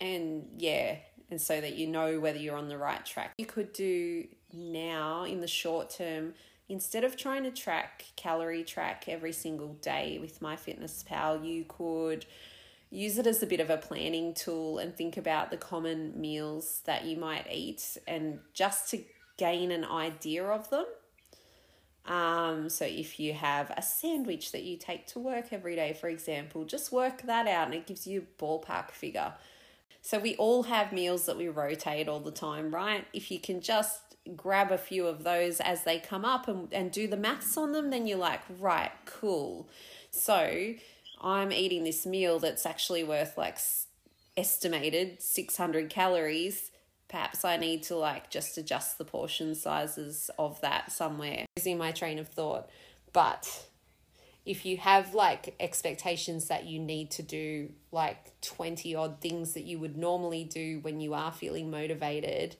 And 0.00 0.46
yeah, 0.56 0.96
and 1.30 1.40
so 1.40 1.60
that 1.60 1.74
you 1.74 1.86
know 1.86 2.20
whether 2.20 2.38
you're 2.38 2.56
on 2.56 2.68
the 2.68 2.78
right 2.78 3.04
track. 3.04 3.32
You 3.38 3.46
could 3.46 3.72
do 3.72 4.26
now 4.52 5.24
in 5.24 5.40
the 5.40 5.46
short 5.46 5.90
term 5.90 6.34
instead 6.70 7.02
of 7.02 7.16
trying 7.16 7.42
to 7.42 7.50
track 7.50 8.04
calorie 8.16 8.64
track 8.64 9.04
every 9.08 9.32
single 9.32 9.74
day 9.74 10.18
with 10.20 10.40
MyFitnessPal, 10.40 11.44
you 11.44 11.64
could 11.64 12.24
use 12.90 13.18
it 13.18 13.26
as 13.26 13.42
a 13.42 13.46
bit 13.46 13.60
of 13.60 13.70
a 13.70 13.76
planning 13.76 14.32
tool 14.32 14.78
and 14.78 14.96
think 14.96 15.16
about 15.16 15.50
the 15.50 15.56
common 15.56 16.18
meals 16.18 16.82
that 16.86 17.04
you 17.04 17.16
might 17.16 17.46
eat 17.50 17.98
and 18.06 18.38
just 18.54 18.88
to 18.90 19.02
gain 19.36 19.72
an 19.72 19.84
idea 19.84 20.44
of 20.44 20.70
them. 20.70 20.86
Um, 22.06 22.68
so 22.68 22.84
if 22.84 23.20
you 23.20 23.34
have 23.34 23.70
a 23.76 23.82
sandwich 23.82 24.52
that 24.52 24.62
you 24.62 24.76
take 24.76 25.06
to 25.08 25.18
work 25.18 25.52
every 25.52 25.76
day, 25.76 25.92
for 25.92 26.08
example, 26.08 26.64
just 26.64 26.90
work 26.92 27.22
that 27.22 27.46
out 27.46 27.66
and 27.66 27.74
it 27.74 27.86
gives 27.86 28.06
you 28.06 28.26
a 28.26 28.42
ballpark 28.42 28.90
figure. 28.90 29.34
So 30.02 30.18
we 30.18 30.34
all 30.36 30.64
have 30.64 30.92
meals 30.92 31.26
that 31.26 31.36
we 31.36 31.48
rotate 31.48 32.08
all 32.08 32.20
the 32.20 32.30
time, 32.30 32.74
right? 32.74 33.04
If 33.12 33.30
you 33.30 33.38
can 33.38 33.60
just 33.60 34.00
grab 34.36 34.70
a 34.70 34.78
few 34.78 35.06
of 35.06 35.24
those 35.24 35.60
as 35.60 35.84
they 35.84 35.98
come 35.98 36.24
up 36.24 36.48
and, 36.48 36.72
and 36.72 36.90
do 36.90 37.06
the 37.06 37.16
maths 37.16 37.56
on 37.56 37.72
them, 37.72 37.90
then 37.90 38.06
you're 38.06 38.18
like, 38.18 38.40
right, 38.58 38.92
cool. 39.04 39.68
So 40.10 40.74
I'm 41.20 41.52
eating 41.52 41.84
this 41.84 42.06
meal 42.06 42.38
that's 42.38 42.64
actually 42.64 43.04
worth 43.04 43.36
like 43.36 43.58
estimated 44.36 45.22
600 45.22 45.90
calories. 45.90 46.70
Perhaps 47.10 47.44
I 47.44 47.56
need 47.56 47.82
to 47.84 47.96
like 47.96 48.30
just 48.30 48.56
adjust 48.56 48.96
the 48.96 49.04
portion 49.04 49.56
sizes 49.56 50.30
of 50.38 50.60
that 50.60 50.92
somewhere. 50.92 51.44
Using 51.56 51.76
my 51.76 51.90
train 51.90 52.20
of 52.20 52.28
thought. 52.28 52.70
But 53.12 53.66
if 54.46 54.64
you 54.64 54.76
have 54.76 55.12
like 55.12 55.56
expectations 55.58 56.46
that 56.46 56.66
you 56.66 56.78
need 56.78 57.10
to 57.10 57.22
do 57.22 57.72
like 57.90 58.40
20 58.42 58.94
odd 58.94 59.20
things 59.20 59.54
that 59.54 59.64
you 59.64 59.80
would 59.80 59.96
normally 59.96 60.44
do 60.44 60.78
when 60.80 61.00
you 61.00 61.12
are 61.12 61.32
feeling 61.32 61.68
motivated 61.68 62.54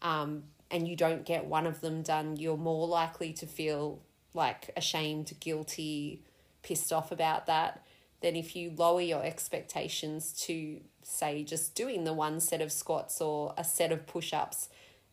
um, 0.00 0.44
and 0.70 0.86
you 0.86 0.94
don't 0.94 1.26
get 1.26 1.46
one 1.46 1.66
of 1.66 1.80
them 1.80 2.02
done, 2.02 2.36
you're 2.36 2.56
more 2.56 2.86
likely 2.86 3.32
to 3.32 3.46
feel 3.46 4.00
like 4.32 4.70
ashamed, 4.76 5.32
guilty, 5.40 6.22
pissed 6.62 6.92
off 6.92 7.10
about 7.10 7.46
that 7.46 7.82
than 8.20 8.36
if 8.36 8.54
you 8.54 8.72
lower 8.76 9.00
your 9.00 9.24
expectations 9.24 10.32
to, 10.32 10.80
say, 11.08 11.44
just 11.44 11.74
doing 11.74 12.04
the 12.04 12.12
one 12.12 12.40
set 12.40 12.60
of 12.60 12.72
squats 12.72 13.20
or 13.20 13.54
a 13.56 13.64
set 13.64 13.92
of 13.92 14.06
push 14.06 14.32
ups 14.32 14.68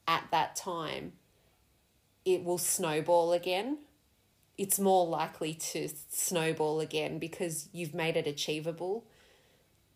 at 0.07 0.25
that 0.31 0.55
time. 0.55 1.13
It 2.23 2.43
will 2.43 2.57
snowball 2.57 3.33
again 3.33 3.77
it's 4.57 4.79
more 4.79 5.05
likely 5.05 5.53
to 5.53 5.89
snowball 6.09 6.79
again 6.79 7.19
because 7.19 7.67
you've 7.71 7.93
made 7.93 8.15
it 8.15 8.27
achievable. 8.27 9.03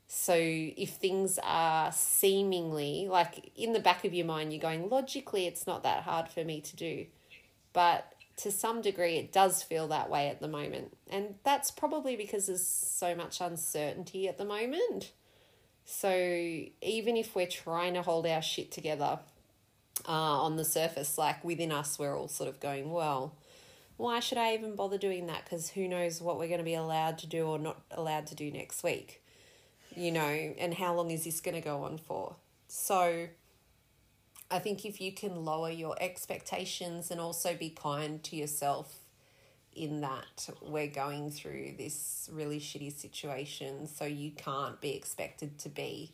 So 0.07 0.33
if 0.35 0.91
things 0.91 1.39
are 1.43 1.91
seemingly 1.91 3.07
like 3.09 3.51
in 3.55 3.73
the 3.73 3.79
back 3.79 4.03
of 4.03 4.13
your 4.13 4.25
mind, 4.25 4.51
you're 4.51 4.61
going, 4.61 4.89
logically, 4.89 5.45
it's 5.45 5.67
not 5.67 5.83
that 5.83 6.03
hard 6.03 6.27
for 6.27 6.43
me 6.43 6.61
to 6.61 6.75
do. 6.75 7.05
But 7.71 8.13
to 8.37 8.51
some 8.51 8.81
degree, 8.81 9.17
it 9.17 9.31
does 9.31 9.63
feel 9.63 9.87
that 9.89 10.09
way 10.09 10.27
at 10.27 10.41
the 10.41 10.47
moment. 10.47 10.97
And 11.09 11.35
that's 11.43 11.71
probably 11.71 12.15
because 12.15 12.47
there's 12.47 12.65
so 12.65 13.15
much 13.15 13.39
uncertainty 13.39 14.27
at 14.27 14.37
the 14.37 14.45
moment. 14.45 15.11
So 15.91 16.11
even 16.11 17.17
if 17.17 17.35
we're 17.35 17.47
trying 17.47 17.95
to 17.95 18.03
hold 18.03 18.27
our 18.27 18.43
shit 18.43 18.71
together 18.71 19.17
uh, 20.07 20.11
on 20.11 20.55
the 20.55 20.63
surface, 20.63 21.17
like 21.17 21.43
within 21.43 21.71
us, 21.71 21.97
we're 21.97 22.15
all 22.15 22.27
sort 22.27 22.47
of 22.47 22.59
going, 22.59 22.91
well, 22.91 23.33
why 23.97 24.19
should 24.19 24.37
I 24.37 24.53
even 24.53 24.75
bother 24.75 24.99
doing 24.99 25.25
that? 25.27 25.45
Because 25.45 25.71
who 25.71 25.87
knows 25.87 26.21
what 26.21 26.37
we're 26.37 26.47
going 26.47 26.59
to 26.59 26.63
be 26.63 26.75
allowed 26.75 27.17
to 27.17 27.27
do 27.27 27.47
or 27.47 27.57
not 27.57 27.81
allowed 27.89 28.27
to 28.27 28.35
do 28.35 28.51
next 28.51 28.83
week, 28.83 29.23
you 29.95 30.11
know, 30.11 30.21
and 30.59 30.75
how 30.75 30.93
long 30.93 31.09
is 31.09 31.23
this 31.23 31.41
going 31.41 31.55
to 31.55 31.61
go 31.61 31.83
on 31.83 31.97
for? 31.97 32.35
So, 32.67 33.27
I 34.51 34.59
think 34.59 34.85
if 34.85 35.01
you 35.01 35.11
can 35.11 35.43
lower 35.43 35.71
your 35.71 35.95
expectations 35.99 37.09
and 37.09 37.19
also 37.19 37.55
be 37.55 37.71
kind 37.71 38.23
to 38.25 38.35
yourself 38.35 38.98
in 39.75 40.01
that 40.01 40.49
we're 40.61 40.87
going 40.87 41.31
through 41.31 41.73
this 41.77 42.29
really 42.31 42.59
shitty 42.59 42.93
situation, 42.93 43.87
so 43.87 44.05
you 44.05 44.31
can't 44.31 44.79
be 44.81 44.95
expected 44.95 45.57
to 45.59 45.69
be 45.69 46.13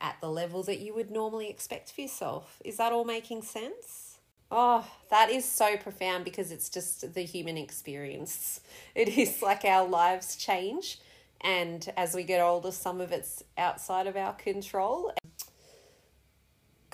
at 0.00 0.20
the 0.20 0.28
level 0.28 0.62
that 0.64 0.80
you 0.80 0.94
would 0.94 1.10
normally 1.10 1.48
expect 1.48 1.92
for 1.92 2.02
yourself. 2.02 2.60
Is 2.64 2.76
that 2.76 2.92
all 2.92 3.04
making 3.04 3.42
sense? 3.42 4.18
Oh, 4.50 4.86
that 5.10 5.30
is 5.30 5.44
so 5.44 5.76
profound 5.76 6.24
because 6.24 6.52
it's 6.52 6.68
just 6.68 7.14
the 7.14 7.22
human 7.22 7.56
experience. 7.56 8.60
It 8.94 9.08
is 9.08 9.42
like 9.42 9.64
our 9.64 9.86
lives 9.86 10.36
change, 10.36 11.00
and 11.42 11.86
as 11.96 12.14
we 12.14 12.22
get 12.22 12.40
older, 12.40 12.70
some 12.70 13.00
of 13.00 13.12
it's 13.12 13.44
outside 13.58 14.06
of 14.06 14.16
our 14.16 14.32
control. 14.32 15.12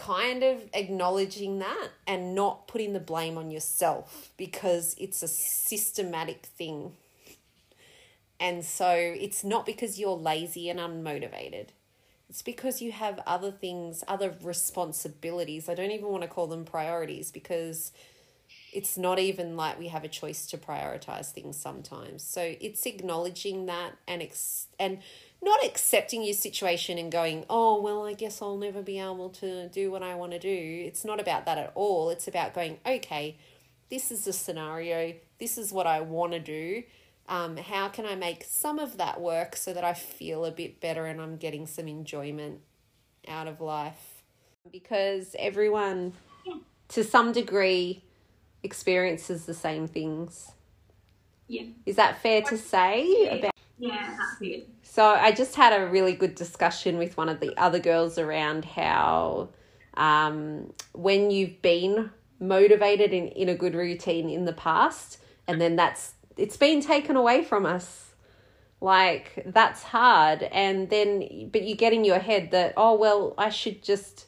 Kind 0.07 0.43
of 0.43 0.59
acknowledging 0.75 1.61
that 1.61 1.89
and 2.09 2.35
not 2.35 2.67
putting 2.67 2.93
the 2.93 3.01
blame 3.01 3.39
on 3.39 3.51
yourself 3.51 4.33
because 4.37 4.97
it's 4.99 5.23
a 5.23 5.29
systematic 5.29 6.47
thing. 6.47 6.93
And 8.41 8.65
so 8.65 8.91
it's 8.91 9.45
not 9.45 9.65
because 9.65 10.01
you're 10.01 10.17
lazy 10.17 10.69
and 10.69 10.81
unmotivated. 10.81 11.69
It's 12.29 12.43
because 12.43 12.83
you 12.83 12.91
have 12.91 13.21
other 13.27 13.53
things, 13.53 14.03
other 14.09 14.35
responsibilities. 14.43 15.69
I 15.69 15.75
don't 15.75 15.93
even 15.93 16.09
want 16.09 16.23
to 16.23 16.29
call 16.29 16.49
them 16.49 16.65
priorities 16.65 17.31
because 17.31 17.93
it's 18.73 18.97
not 18.97 19.19
even 19.19 19.57
like 19.57 19.79
we 19.79 19.89
have 19.89 20.03
a 20.03 20.09
choice 20.09 20.47
to 20.47 20.57
prioritize 20.57 21.31
things 21.31 21.57
sometimes. 21.57 22.23
So 22.23 22.55
it's 22.61 22.87
acknowledging 22.87 23.67
that 23.67 23.93
and 24.09 24.23
ex- 24.23 24.67
and 24.81 24.99
not 25.43 25.63
accepting 25.65 26.23
your 26.23 26.35
situation 26.35 26.97
and 26.97 27.13
going, 27.13 27.45
"Oh, 27.51 27.81
well, 27.81 28.07
I 28.07 28.15
guess 28.15 28.41
I'll 28.41 28.57
never 28.57 28.83
be 28.83 28.99
able 28.99 29.29
to 29.31 29.69
do 29.69 29.91
what 29.91 30.03
I 30.03 30.15
want 30.15 30.33
to 30.33 30.39
do." 30.39 30.85
It's 30.87 31.05
not 31.05 31.21
about 31.21 31.45
that 31.45 31.59
at 31.59 31.73
all. 31.75 32.09
It's 32.09 32.27
about 32.27 32.55
going, 32.55 32.79
"Okay, 32.87 33.37
this 33.91 34.11
is 34.11 34.25
the 34.25 34.33
scenario. 34.33 35.15
This 35.39 35.59
is 35.59 35.73
what 35.73 35.87
I 35.87 36.01
want 36.01 36.33
to 36.33 36.41
do. 36.41 36.85
Um, 37.29 37.57
how 37.59 37.89
can 37.89 38.07
I 38.07 38.15
make 38.15 38.43
some 38.45 38.79
of 38.79 38.97
that 38.97 39.21
work 39.21 39.55
so 39.55 39.73
that 39.75 39.85
I 39.85 39.93
feel 39.95 40.45
a 40.45 40.51
bit 40.51 40.81
better 40.81 41.07
and 41.07 41.21
I'm 41.21 41.37
getting 41.37 41.67
some 41.67 41.89
enjoyment 41.89 42.63
out 43.29 43.49
of 43.49 43.61
life?" 43.61 44.23
Because 44.71 45.37
everyone 45.39 46.15
to 46.89 47.05
some 47.05 47.33
degree 47.33 48.03
experiences 48.63 49.47
the 49.47 49.55
same 49.55 49.87
things. 49.89 50.53
Yeah. 51.49 51.65
Is 51.87 51.97
that 51.97 52.23
fair 52.23 52.43
to 52.43 52.57
say 52.57 53.39
about 53.39 53.53
Yeah, 53.79 54.15
that's 54.19 54.39
good. 54.39 54.67
so 54.83 55.05
I 55.05 55.33
just 55.33 55.55
had 55.57 55.73
a 55.73 55.87
really 55.91 56.15
good 56.15 56.35
discussion 56.35 56.99
with 56.99 57.17
one 57.17 57.29
of 57.29 57.41
the 57.41 57.57
other 57.59 57.79
girls 57.79 58.19
around 58.19 58.65
how 58.65 59.49
um, 59.95 60.73
when 60.93 61.31
you've 61.31 61.61
been 61.61 62.11
motivated 62.41 63.13
in, 63.13 63.29
in 63.29 63.49
a 63.49 63.55
good 63.55 63.75
routine 63.75 64.31
in 64.31 64.45
the 64.47 64.53
past 64.53 65.19
and 65.47 65.61
then 65.61 65.77
that's 65.77 66.15
it's 66.37 66.57
been 66.57 66.81
taken 66.81 67.15
away 67.17 67.45
from 67.45 67.67
us 67.67 68.15
like 68.81 69.43
that's 69.47 69.83
hard 69.85 70.43
and 70.45 70.91
then 70.91 71.49
but 71.53 71.63
you 71.63 71.75
get 71.77 71.93
in 71.93 72.05
your 72.05 72.19
head 72.19 72.51
that 72.51 72.73
oh 72.77 72.95
well 72.95 73.35
I 73.39 73.49
should 73.51 73.83
just 73.83 74.27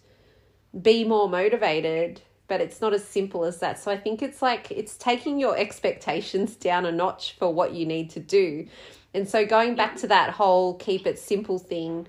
be 0.81 1.03
more 1.05 1.29
motivated 1.29 2.21
but 2.47 2.61
it's 2.61 2.81
not 2.81 2.93
as 2.93 3.05
simple 3.05 3.45
as 3.45 3.59
that 3.61 3.79
so 3.79 3.91
I 3.91 3.97
think 3.97 4.23
it's 4.23 4.43
like 4.43 4.71
it's 4.71 4.97
taking 4.97 5.39
your 5.39 5.57
expectations 5.57 6.57
down 6.57 6.87
a 6.87 6.93
notch 6.93 7.37
for 7.39 7.53
what 7.53 7.73
you 7.73 7.87
need 7.87 8.11
to 8.11 8.21
do 8.21 8.67
and 9.15 9.29
so 9.29 9.47
going 9.47 9.77
back 9.77 9.97
to 9.97 10.09
that 10.09 10.31
whole 10.31 10.75
keep 10.75 11.07
it 11.07 11.19
simple 11.19 11.59
thing, 11.59 12.07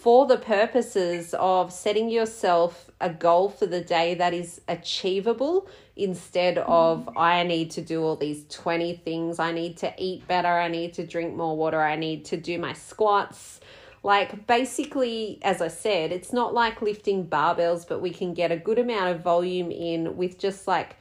for 0.00 0.24
the 0.24 0.38
purposes 0.38 1.34
of 1.38 1.72
setting 1.72 2.08
yourself 2.08 2.90
a 3.00 3.10
goal 3.10 3.50
for 3.50 3.66
the 3.66 3.80
day 3.80 4.14
that 4.14 4.32
is 4.32 4.60
achievable 4.68 5.68
instead 5.96 6.56
of 6.58 7.06
I 7.16 7.42
need 7.42 7.72
to 7.72 7.82
do 7.82 8.02
all 8.02 8.16
these 8.16 8.44
20 8.48 8.94
things. 9.04 9.38
I 9.38 9.52
need 9.52 9.76
to 9.78 9.92
eat 9.98 10.26
better. 10.26 10.48
I 10.48 10.68
need 10.68 10.94
to 10.94 11.06
drink 11.06 11.34
more 11.34 11.54
water. 11.56 11.82
I 11.82 11.96
need 11.96 12.24
to 12.26 12.36
do 12.36 12.58
my 12.58 12.72
squats. 12.72 13.59
Like, 14.02 14.46
basically, 14.46 15.38
as 15.42 15.60
I 15.60 15.68
said, 15.68 16.10
it's 16.10 16.32
not 16.32 16.54
like 16.54 16.80
lifting 16.80 17.26
barbells, 17.26 17.86
but 17.86 18.00
we 18.00 18.10
can 18.10 18.32
get 18.32 18.50
a 18.50 18.56
good 18.56 18.78
amount 18.78 19.14
of 19.14 19.22
volume 19.22 19.70
in 19.70 20.16
with 20.16 20.38
just 20.38 20.66
like 20.66 20.96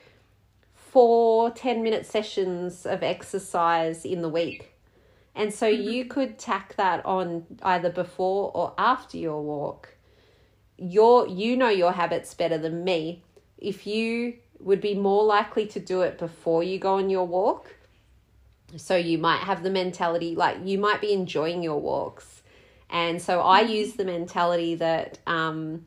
four 0.73 1.51
10 1.51 1.83
minute 1.83 2.05
sessions 2.05 2.85
of 2.85 3.03
exercise 3.03 4.03
in 4.03 4.21
the 4.21 4.29
week. 4.29 4.73
And 5.35 5.53
so 5.53 5.71
mm-hmm. 5.71 5.89
you 5.89 6.05
could 6.05 6.37
tack 6.37 6.75
that 6.75 7.05
on 7.05 7.45
either 7.63 7.89
before 7.89 8.51
or 8.53 8.73
after 8.77 9.17
your 9.17 9.41
walk. 9.41 9.95
Your 10.77 11.27
you 11.27 11.55
know 11.55 11.69
your 11.69 11.91
habits 11.91 12.33
better 12.33 12.57
than 12.57 12.83
me. 12.83 13.23
If 13.57 13.85
you 13.85 14.35
would 14.59 14.81
be 14.81 14.95
more 14.95 15.23
likely 15.23 15.65
to 15.67 15.79
do 15.79 16.01
it 16.01 16.17
before 16.17 16.63
you 16.63 16.79
go 16.79 16.95
on 16.95 17.09
your 17.09 17.25
walk, 17.25 17.75
so 18.75 18.95
you 18.95 19.17
might 19.17 19.41
have 19.41 19.63
the 19.63 19.69
mentality 19.69 20.35
like 20.35 20.57
you 20.63 20.77
might 20.77 21.01
be 21.01 21.13
enjoying 21.13 21.63
your 21.63 21.79
walks. 21.79 22.38
And 22.89 23.21
so 23.21 23.41
I 23.41 23.61
use 23.61 23.93
the 23.93 24.05
mentality 24.05 24.75
that 24.75 25.19
um, 25.27 25.85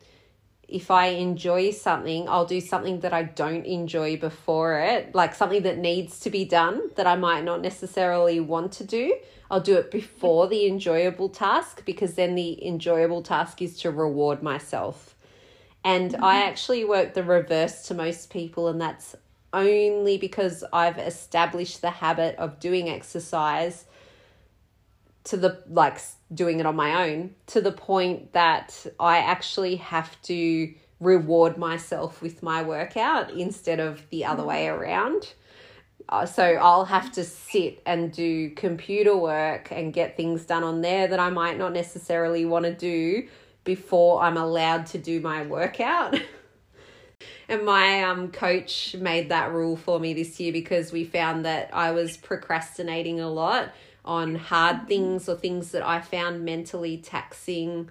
if 0.68 0.90
I 0.90 1.06
enjoy 1.08 1.72
something, 1.72 2.28
I'll 2.28 2.46
do 2.46 2.60
something 2.60 3.00
that 3.00 3.12
I 3.12 3.24
don't 3.24 3.66
enjoy 3.66 4.16
before 4.16 4.78
it, 4.78 5.14
like 5.14 5.34
something 5.34 5.62
that 5.62 5.78
needs 5.78 6.20
to 6.20 6.30
be 6.30 6.44
done 6.44 6.90
that 6.96 7.06
I 7.06 7.16
might 7.16 7.44
not 7.44 7.60
necessarily 7.60 8.40
want 8.40 8.72
to 8.72 8.84
do. 8.84 9.16
I'll 9.50 9.60
do 9.60 9.76
it 9.76 9.90
before 9.90 10.48
the 10.48 10.66
enjoyable 10.66 11.28
task 11.28 11.84
because 11.84 12.14
then 12.14 12.34
the 12.36 12.64
enjoyable 12.66 13.22
task 13.22 13.60
is 13.60 13.78
to 13.80 13.90
reward 13.90 14.42
myself. 14.42 15.14
And 15.84 16.16
I 16.16 16.44
actually 16.44 16.84
work 16.84 17.12
the 17.14 17.24
reverse 17.24 17.82
to 17.88 17.94
most 17.94 18.30
people, 18.30 18.68
and 18.68 18.80
that's 18.80 19.16
only 19.52 20.16
because 20.16 20.64
I've 20.72 20.98
established 20.98 21.82
the 21.82 21.90
habit 21.90 22.36
of 22.36 22.60
doing 22.60 22.88
exercise 22.88 23.84
to 25.24 25.36
the 25.36 25.62
like 25.68 26.00
doing 26.32 26.60
it 26.60 26.66
on 26.66 26.76
my 26.76 27.08
own 27.08 27.34
to 27.46 27.60
the 27.60 27.72
point 27.72 28.32
that 28.32 28.86
I 28.98 29.18
actually 29.18 29.76
have 29.76 30.20
to 30.22 30.72
reward 31.00 31.58
myself 31.58 32.22
with 32.22 32.42
my 32.42 32.62
workout 32.62 33.30
instead 33.32 33.80
of 33.80 34.08
the 34.10 34.24
other 34.24 34.44
way 34.44 34.68
around. 34.68 35.32
Uh, 36.08 36.26
so 36.26 36.44
I'll 36.44 36.84
have 36.84 37.12
to 37.12 37.24
sit 37.24 37.82
and 37.86 38.12
do 38.12 38.50
computer 38.50 39.16
work 39.16 39.70
and 39.72 39.92
get 39.92 40.16
things 40.16 40.44
done 40.44 40.62
on 40.62 40.80
there 40.80 41.08
that 41.08 41.18
I 41.18 41.30
might 41.30 41.58
not 41.58 41.72
necessarily 41.72 42.44
want 42.44 42.64
to 42.66 42.74
do 42.74 43.28
before 43.64 44.22
I'm 44.22 44.36
allowed 44.36 44.86
to 44.86 44.98
do 44.98 45.20
my 45.20 45.42
workout. 45.46 46.20
and 47.48 47.64
my 47.64 48.02
um 48.02 48.30
coach 48.30 48.94
made 48.98 49.28
that 49.28 49.52
rule 49.52 49.76
for 49.76 49.98
me 49.98 50.14
this 50.14 50.38
year 50.40 50.52
because 50.52 50.92
we 50.92 51.04
found 51.04 51.44
that 51.44 51.70
I 51.72 51.92
was 51.92 52.16
procrastinating 52.16 53.20
a 53.20 53.28
lot 53.28 53.72
on 54.04 54.34
hard 54.34 54.88
things 54.88 55.28
or 55.28 55.36
things 55.36 55.70
that 55.72 55.86
I 55.86 56.00
found 56.00 56.44
mentally 56.44 56.98
taxing 56.98 57.90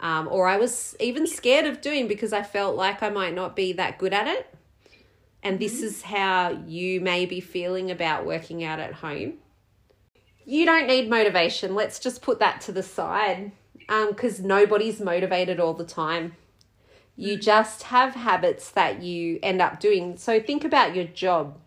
um, 0.00 0.28
or 0.30 0.46
I 0.46 0.56
was 0.56 0.96
even 1.00 1.26
scared 1.26 1.66
of 1.66 1.80
doing 1.80 2.06
because 2.06 2.32
I 2.32 2.42
felt 2.42 2.76
like 2.76 3.02
I 3.02 3.08
might 3.08 3.34
not 3.34 3.56
be 3.56 3.72
that 3.72 3.98
good 3.98 4.14
at 4.14 4.28
it. 4.28 4.54
And 5.42 5.58
this 5.58 5.82
is 5.82 6.02
how 6.02 6.62
you 6.66 7.00
may 7.00 7.26
be 7.26 7.40
feeling 7.40 7.90
about 7.90 8.26
working 8.26 8.62
out 8.64 8.78
at 8.78 8.94
home. 8.94 9.34
You 10.44 10.64
don't 10.64 10.86
need 10.86 11.10
motivation. 11.10 11.74
Let's 11.74 11.98
just 11.98 12.22
put 12.22 12.38
that 12.38 12.60
to 12.62 12.72
the 12.72 12.82
side 12.82 13.52
because 13.86 14.40
um, 14.40 14.46
nobody's 14.46 15.00
motivated 15.00 15.60
all 15.60 15.74
the 15.74 15.84
time. 15.84 16.34
You 17.16 17.36
just 17.36 17.84
have 17.84 18.14
habits 18.14 18.70
that 18.70 19.02
you 19.02 19.40
end 19.42 19.60
up 19.60 19.80
doing. 19.80 20.16
So 20.16 20.40
think 20.40 20.64
about 20.64 20.94
your 20.94 21.04
job. 21.04 21.58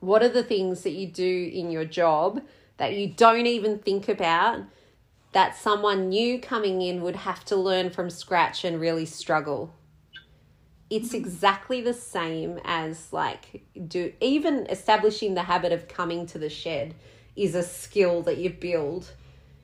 What 0.00 0.22
are 0.22 0.28
the 0.28 0.42
things 0.42 0.82
that 0.82 0.90
you 0.90 1.06
do 1.06 1.50
in 1.52 1.70
your 1.70 1.84
job 1.84 2.42
that 2.78 2.94
you 2.94 3.08
don't 3.08 3.46
even 3.46 3.78
think 3.78 4.08
about 4.08 4.62
that 5.32 5.56
someone 5.56 6.08
new 6.08 6.40
coming 6.40 6.80
in 6.80 7.02
would 7.02 7.16
have 7.16 7.44
to 7.44 7.56
learn 7.56 7.90
from 7.90 8.10
scratch 8.10 8.64
and 8.64 8.80
really 8.80 9.06
struggle? 9.06 9.74
It's 10.90 11.12
exactly 11.12 11.82
the 11.82 11.92
same 11.92 12.58
as 12.64 13.12
like 13.12 13.62
do 13.86 14.12
even 14.20 14.66
establishing 14.70 15.34
the 15.34 15.42
habit 15.42 15.70
of 15.70 15.86
coming 15.86 16.26
to 16.26 16.38
the 16.38 16.48
shed 16.48 16.94
is 17.36 17.54
a 17.54 17.62
skill 17.62 18.22
that 18.22 18.38
you 18.38 18.50
build 18.50 19.12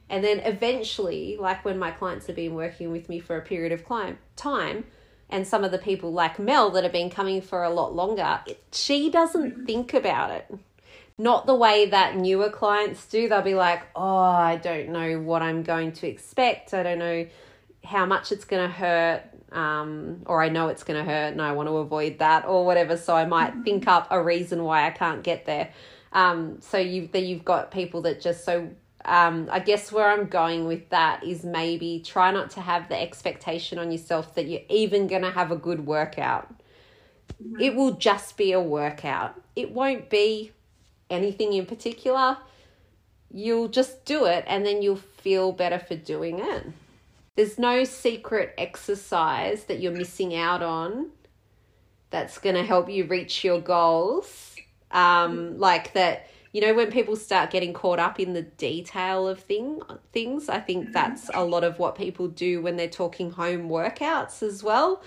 and 0.08 0.22
then 0.22 0.40
eventually, 0.40 1.36
like 1.40 1.64
when 1.64 1.78
my 1.78 1.90
clients 1.90 2.26
have 2.26 2.36
been 2.36 2.54
working 2.54 2.90
with 2.90 3.08
me 3.08 3.20
for 3.20 3.36
a 3.36 3.42
period 3.42 3.72
of 3.72 3.84
time, 4.36 4.84
and 5.30 5.46
some 5.46 5.64
of 5.64 5.72
the 5.72 5.78
people 5.78 6.12
like 6.12 6.38
Mel 6.38 6.70
that 6.70 6.84
have 6.84 6.92
been 6.92 7.10
coming 7.10 7.40
for 7.40 7.62
a 7.62 7.70
lot 7.70 7.94
longer, 7.94 8.40
she 8.70 9.10
doesn't 9.10 9.66
think 9.66 9.94
about 9.94 10.30
it. 10.30 10.54
Not 11.16 11.46
the 11.46 11.54
way 11.54 11.86
that 11.86 12.16
newer 12.16 12.50
clients 12.50 13.06
do. 13.06 13.28
They'll 13.28 13.42
be 13.42 13.54
like, 13.54 13.82
oh, 13.94 14.16
I 14.18 14.56
don't 14.56 14.88
know 14.88 15.20
what 15.20 15.42
I'm 15.42 15.62
going 15.62 15.92
to 15.92 16.08
expect. 16.08 16.74
I 16.74 16.82
don't 16.82 16.98
know 16.98 17.26
how 17.84 18.04
much 18.04 18.32
it's 18.32 18.44
going 18.44 18.68
to 18.68 18.74
hurt. 18.74 19.22
Um, 19.52 20.22
or 20.26 20.42
I 20.42 20.48
know 20.48 20.66
it's 20.66 20.82
going 20.82 20.98
to 20.98 21.08
hurt 21.08 21.32
and 21.32 21.40
I 21.40 21.52
want 21.52 21.68
to 21.68 21.76
avoid 21.76 22.18
that 22.18 22.44
or 22.46 22.66
whatever. 22.66 22.96
So 22.96 23.14
I 23.14 23.24
might 23.24 23.54
think 23.62 23.86
up 23.86 24.08
a 24.10 24.20
reason 24.20 24.64
why 24.64 24.88
I 24.88 24.90
can't 24.90 25.22
get 25.22 25.46
there. 25.46 25.70
Um, 26.12 26.60
so 26.60 26.78
you've, 26.78 27.14
you've 27.14 27.44
got 27.44 27.70
people 27.70 28.02
that 28.02 28.20
just 28.20 28.44
so 28.44 28.68
um, 29.04 29.48
I 29.52 29.58
guess 29.58 29.92
where 29.92 30.08
I'm 30.08 30.26
going 30.26 30.66
with 30.66 30.88
that 30.88 31.22
is 31.24 31.44
maybe 31.44 32.02
try 32.04 32.30
not 32.30 32.50
to 32.52 32.60
have 32.60 32.88
the 32.88 33.00
expectation 33.00 33.78
on 33.78 33.92
yourself 33.92 34.34
that 34.34 34.46
you're 34.46 34.62
even 34.68 35.06
going 35.06 35.22
to 35.22 35.30
have 35.30 35.50
a 35.50 35.56
good 35.56 35.86
workout. 35.86 36.52
Mm-hmm. 37.42 37.60
It 37.60 37.74
will 37.74 37.92
just 37.92 38.36
be 38.36 38.52
a 38.52 38.60
workout, 38.60 39.40
it 39.54 39.72
won't 39.72 40.08
be 40.08 40.52
anything 41.10 41.52
in 41.52 41.66
particular. 41.66 42.38
You'll 43.30 43.68
just 43.68 44.04
do 44.04 44.26
it 44.26 44.44
and 44.46 44.64
then 44.64 44.82
you'll 44.82 44.96
feel 44.96 45.52
better 45.52 45.78
for 45.78 45.96
doing 45.96 46.38
it. 46.38 46.66
There's 47.36 47.58
no 47.58 47.84
secret 47.84 48.54
exercise 48.58 49.64
that 49.64 49.80
you're 49.80 49.92
missing 49.92 50.36
out 50.36 50.62
on 50.62 51.10
that's 52.10 52.38
going 52.38 52.54
to 52.54 52.62
help 52.62 52.88
you 52.88 53.06
reach 53.06 53.42
your 53.42 53.60
goals. 53.60 54.54
Um, 54.92 55.58
like 55.58 55.92
that 55.94 56.28
you 56.54 56.60
know 56.60 56.72
when 56.72 56.90
people 56.90 57.16
start 57.16 57.50
getting 57.50 57.74
caught 57.74 57.98
up 57.98 58.18
in 58.18 58.32
the 58.32 58.42
detail 58.42 59.28
of 59.28 59.40
thing 59.40 59.82
things 60.12 60.48
i 60.48 60.60
think 60.60 60.92
that's 60.92 61.28
a 61.34 61.44
lot 61.44 61.64
of 61.64 61.78
what 61.78 61.96
people 61.96 62.28
do 62.28 62.62
when 62.62 62.76
they're 62.76 62.88
talking 62.88 63.30
home 63.32 63.68
workouts 63.68 64.42
as 64.42 64.62
well 64.62 65.02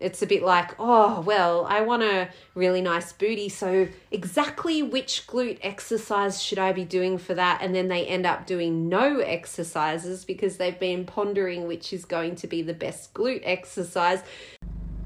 it's 0.00 0.22
a 0.22 0.26
bit 0.26 0.42
like, 0.42 0.74
oh, 0.78 1.20
well, 1.20 1.66
I 1.66 1.82
want 1.82 2.02
a 2.02 2.28
really 2.54 2.80
nice 2.80 3.12
booty. 3.12 3.50
So, 3.50 3.86
exactly 4.10 4.82
which 4.82 5.26
glute 5.26 5.58
exercise 5.62 6.42
should 6.42 6.58
I 6.58 6.72
be 6.72 6.84
doing 6.84 7.18
for 7.18 7.34
that? 7.34 7.60
And 7.62 7.74
then 7.74 7.88
they 7.88 8.06
end 8.06 8.26
up 8.26 8.46
doing 8.46 8.88
no 8.88 9.18
exercises 9.18 10.24
because 10.24 10.56
they've 10.56 10.78
been 10.78 11.04
pondering 11.04 11.66
which 11.66 11.92
is 11.92 12.04
going 12.04 12.36
to 12.36 12.46
be 12.46 12.62
the 12.62 12.74
best 12.74 13.12
glute 13.12 13.42
exercise. 13.44 14.22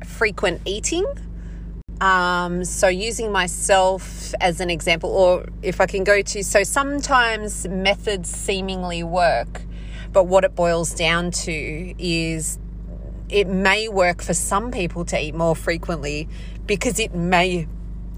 Frequent 0.06 0.60
eating. 0.64 1.04
Um, 2.00 2.64
so, 2.64 2.88
using 2.88 3.32
myself 3.32 4.32
as 4.40 4.60
an 4.60 4.70
example, 4.70 5.10
or 5.10 5.46
if 5.62 5.80
I 5.80 5.86
can 5.86 6.04
go 6.04 6.22
to, 6.22 6.44
so 6.44 6.62
sometimes 6.62 7.66
methods 7.68 8.30
seemingly 8.30 9.02
work, 9.02 9.62
but 10.12 10.26
what 10.26 10.44
it 10.44 10.54
boils 10.54 10.94
down 10.94 11.30
to 11.32 11.94
is 11.98 12.58
it 13.28 13.46
may 13.46 13.88
work 13.88 14.22
for 14.22 14.34
some 14.34 14.70
people 14.70 15.04
to 15.06 15.20
eat 15.20 15.34
more 15.34 15.56
frequently 15.56 16.28
because 16.66 16.98
it 16.98 17.14
may 17.14 17.66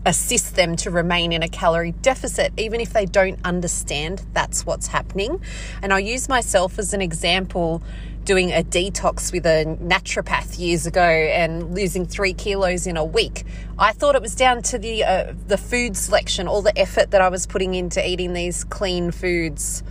assist 0.05 0.55
them 0.55 0.77
to 0.77 0.91
remain 0.91 1.33
in 1.33 1.43
a 1.43 1.49
calorie 1.49 1.93
deficit, 1.93 2.53
even 2.57 2.81
if 2.81 2.93
they 2.93 3.05
don't 3.05 3.41
understand 3.45 4.25
that's 4.33 4.65
what's 4.65 4.87
happening. 4.87 5.41
And 5.83 5.93
I'll 5.93 6.01
use 6.01 6.29
myself 6.29 6.79
as 6.79 6.95
an 6.95 7.03
example 7.03 7.83
doing 8.25 8.53
a 8.53 8.63
detox 8.63 9.33
with 9.33 9.47
a 9.47 9.65
naturopath 9.81 10.59
years 10.59 10.87
ago 10.87 11.01
and 11.01 11.75
losing 11.75 12.07
three 12.07 12.33
kilos 12.33 12.87
in 12.87 12.97
a 12.97 13.05
week. 13.05 13.45
I 13.79 13.93
thought 13.93 14.15
it 14.15 14.23
was 14.23 14.35
down 14.35 14.63
to 14.63 14.79
the 14.79 15.05
uh, 15.05 15.33
the 15.47 15.59
food 15.59 15.97
selection, 15.97 16.49
all 16.49 16.63
the 16.63 16.77
effort 16.79 17.11
that 17.13 17.21
I 17.21 17.29
was 17.29 17.47
putting 17.47 17.75
into 17.75 18.07
eating 18.07 18.33
these 18.33 18.65
clean 18.65 19.11
foods. 19.11 19.83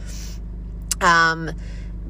Um, 1.01 1.51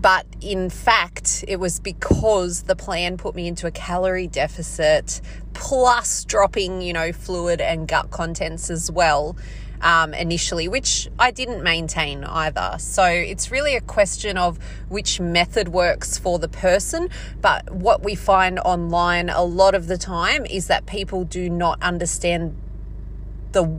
but 0.02 0.26
in 0.42 0.70
fact, 0.70 1.46
it 1.48 1.58
was 1.58 1.80
because 1.80 2.64
the 2.64 2.76
plan 2.76 3.18
put 3.18 3.36
me 3.36 3.48
into 3.48 3.68
a 3.68 3.72
calorie 3.72 4.28
deficit, 4.28 5.22
plus 5.54 6.26
dropping, 6.26 6.82
you 6.82 6.94
know, 6.94 7.12
fluid 7.12 7.62
and 7.62 7.88
gut 7.88 8.12
contents 8.12 8.70
as 8.70 8.92
well. 8.92 9.36
Um, 9.82 10.14
initially, 10.14 10.68
which 10.68 11.10
I 11.20 11.32
didn't 11.32 11.62
maintain 11.62 12.24
either. 12.24 12.78
So 12.80 13.04
it's 13.04 13.52
really 13.52 13.76
a 13.76 13.82
question 13.82 14.38
of 14.38 14.58
which 14.88 15.20
method 15.20 15.68
works 15.68 16.18
for 16.18 16.40
the 16.40 16.48
person. 16.48 17.10
But 17.42 17.70
what 17.72 18.02
we 18.02 18.16
find 18.16 18.58
online 18.60 19.30
a 19.30 19.44
lot 19.44 19.76
of 19.76 19.88
the 19.88 19.98
time 19.98 20.46
is 20.46 20.68
that 20.68 20.86
people 20.86 21.24
do 21.26 21.50
not 21.50 21.84
understand 21.84 22.56
the 23.52 23.70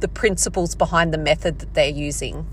the 0.00 0.08
principles 0.08 0.74
behind 0.74 1.12
the 1.12 1.18
method 1.18 1.58
that 1.60 1.74
they're 1.74 1.88
using. 1.88 2.46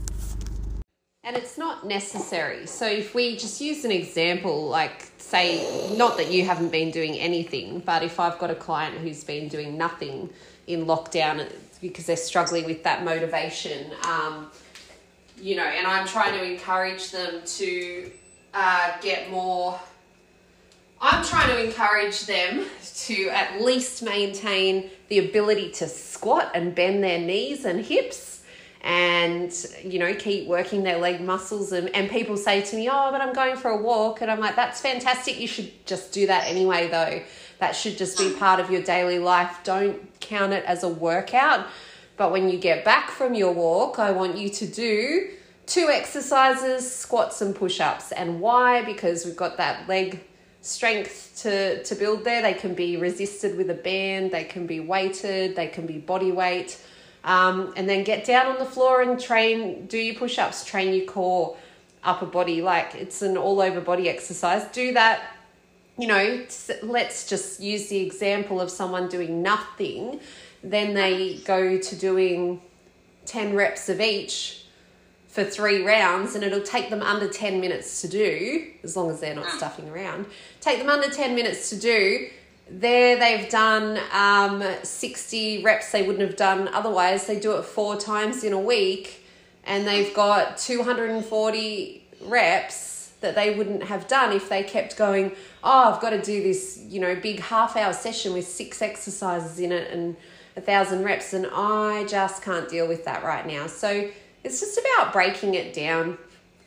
And 1.28 1.36
it's 1.36 1.58
not 1.58 1.86
necessary. 1.86 2.66
So 2.68 2.88
if 2.88 3.14
we 3.14 3.36
just 3.36 3.60
use 3.60 3.84
an 3.84 3.92
example, 3.92 4.70
like 4.70 5.12
say, 5.18 5.92
not 5.98 6.16
that 6.16 6.32
you 6.32 6.46
haven't 6.46 6.72
been 6.72 6.90
doing 6.90 7.20
anything, 7.20 7.80
but 7.82 8.02
if 8.02 8.18
I've 8.18 8.40
got 8.40 8.50
a 8.50 8.56
client 8.56 8.96
who's 9.00 9.26
been 9.26 9.50
doing 9.50 9.78
nothing 9.78 10.30
in 10.68 10.86
lockdown 10.86 11.52
because 11.82 12.06
they're 12.06 12.16
struggling 12.16 12.64
with 12.64 12.82
that 12.84 13.04
motivation, 13.04 13.92
um, 14.08 14.50
you 15.38 15.58
know, 15.58 15.66
and 15.66 15.86
I'm 15.86 16.08
trying 16.08 16.32
to 16.40 16.50
encourage 16.50 17.12
them 17.12 17.42
to 17.46 18.10
uh, 18.54 18.94
get 19.02 19.30
more. 19.30 19.78
I'm 21.02 21.26
trying 21.26 21.50
to 21.50 21.62
encourage 21.62 22.26
them 22.26 22.68
to 23.00 23.30
at 23.32 23.62
least 23.62 24.02
maintain 24.02 24.90
the 25.10 25.20
ability 25.20 25.72
to 25.74 25.90
squat 25.90 26.52
and 26.56 26.74
bend 26.74 27.04
their 27.04 27.20
knees 27.20 27.66
and 27.66 27.84
hips 27.84 28.27
and 28.88 29.54
you 29.84 30.00
know 30.00 30.16
keep 30.16 30.48
working 30.48 30.82
their 30.84 30.98
leg 30.98 31.20
muscles. 31.20 31.74
And, 31.74 31.94
and 31.94 32.10
people 32.10 32.38
say 32.38 32.62
to 32.62 32.76
me 32.76 32.90
oh 32.90 33.10
but 33.12 33.20
i'm 33.22 33.34
going 33.34 33.58
for 33.58 33.70
a 33.70 33.78
walk. 33.78 34.22
And 34.22 34.32
i'm 34.32 34.40
like 34.40 34.56
that's 34.56 34.82
fantastic. 34.82 35.40
You 35.40 35.48
should 35.48 35.86
just 35.86 36.14
do 36.14 36.26
that 36.28 36.48
anyway 36.48 36.88
though. 36.90 37.22
That 37.60 37.76
should 37.76 37.98
just 37.98 38.18
be 38.18 38.34
part 38.34 38.60
of 38.62 38.72
your 38.72 38.82
daily 38.82 39.20
life. 39.20 39.60
Don't 39.64 40.20
count 40.22 40.54
it 40.54 40.64
as 40.66 40.84
a 40.84 40.90
workout. 40.90 41.68
But 42.16 42.32
when 42.32 42.50
you 42.50 42.58
get 42.58 42.86
back 42.86 43.12
from 43.12 43.34
your 43.36 43.52
walk 43.52 44.00
i 44.00 44.12
want 44.12 44.38
you 44.38 44.50
to 44.50 44.66
do 44.66 45.32
two 45.66 45.90
exercises 45.92 46.90
squats 46.90 47.42
and 47.42 47.54
push-ups. 47.54 48.14
And 48.14 48.40
why? 48.40 48.86
Because 48.86 49.26
we've 49.26 49.36
got 49.36 49.58
that 49.58 49.90
leg 49.90 50.24
strength 50.62 51.42
to 51.44 51.84
to 51.84 51.94
build 51.94 52.24
there. 52.24 52.42
They 52.42 52.54
can 52.54 52.74
be 52.74 52.96
resisted 52.96 53.58
with 53.58 53.70
a 53.70 53.80
band. 53.90 54.32
They 54.32 54.46
can 54.46 54.66
be 54.66 54.80
weighted. 54.80 55.58
They 55.58 55.68
can 55.68 55.86
be 55.86 55.98
body 55.98 56.32
weight 56.32 56.80
um, 57.28 57.74
and 57.76 57.90
then 57.90 58.06
get 58.06 58.26
down 58.26 58.48
on 58.48 58.58
the 58.58 58.66
floor 58.66 59.02
and 59.02 59.20
train, 59.20 59.86
do 59.88 59.98
your 59.98 60.16
push 60.16 60.40
ups, 60.40 60.64
train 60.64 60.94
your 60.94 61.06
core, 61.06 61.58
upper 62.02 62.26
body. 62.26 62.62
Like 62.62 62.96
it's 62.96 63.22
an 63.22 63.36
all 63.36 63.60
over 63.60 63.82
body 63.82 64.10
exercise. 64.10 64.64
Do 64.72 64.94
that, 64.94 65.36
you 65.98 66.08
know, 66.08 66.46
let's 66.82 67.28
just 67.28 67.60
use 67.60 67.90
the 67.90 67.98
example 67.98 68.62
of 68.62 68.72
someone 68.72 69.10
doing 69.10 69.44
nothing. 69.44 70.22
Then 70.64 70.94
they 70.94 71.40
go 71.46 71.78
to 71.78 71.96
doing 71.98 72.62
10 73.26 73.56
reps 73.56 73.90
of 73.90 74.00
each 74.00 74.64
for 75.28 75.44
three 75.44 75.84
rounds 75.84 76.34
and 76.34 76.46
it'll 76.46 76.62
take 76.62 76.90
them 76.90 77.02
under 77.02 77.28
10 77.28 77.60
minutes 77.60 78.00
to 78.02 78.08
do, 78.08 78.72
as 78.84 78.96
long 78.96 79.12
as 79.12 79.20
they're 79.20 79.36
not 79.36 79.50
stuffing 79.50 79.90
around. 79.90 80.28
Take 80.62 80.80
them 80.80 80.90
under 80.90 81.10
10 81.10 81.36
minutes 81.36 81.70
to 81.72 81.76
do 81.76 82.30
there 82.70 83.18
they've 83.18 83.50
done 83.50 84.00
um, 84.12 84.64
60 84.84 85.64
reps 85.64 85.92
they 85.92 86.04
wouldn't 86.04 86.28
have 86.28 86.38
done 86.38 86.68
otherwise. 86.70 87.28
They 87.28 87.40
do 87.40 87.58
it 87.58 87.64
four 87.64 87.98
times 87.98 88.44
in 88.44 88.54
a 88.54 88.60
week 88.60 89.24
and 89.66 89.88
they've 89.88 90.14
got 90.14 90.58
240 90.58 92.04
reps 92.22 93.12
that 93.22 93.36
they 93.36 93.56
wouldn't 93.56 93.84
have 93.84 94.08
done 94.08 94.32
if 94.36 94.48
they 94.50 94.64
kept 94.64 94.96
going, 94.98 95.32
oh, 95.64 95.94
I've 95.94 96.02
got 96.02 96.12
to 96.12 96.22
do 96.22 96.44
this, 96.44 96.80
you 96.88 97.00
know, 97.00 97.16
big 97.16 97.40
half 97.40 97.76
hour 97.76 97.94
session 97.94 98.34
with 98.34 98.48
six 98.48 98.82
exercises 98.82 99.60
in 99.60 99.72
it 99.72 99.92
and 99.92 100.16
a 100.56 100.62
thousand 100.62 101.04
reps. 101.04 101.34
And 101.34 101.48
I 101.52 102.06
just 102.06 102.44
can't 102.44 102.70
deal 102.70 102.88
with 102.88 103.06
that 103.06 103.24
right 103.24 103.46
now. 103.46 103.68
So 103.68 104.10
it's 104.44 104.60
just 104.60 104.80
about 104.80 105.14
breaking 105.14 105.56
it 105.56 105.74
down 105.74 106.18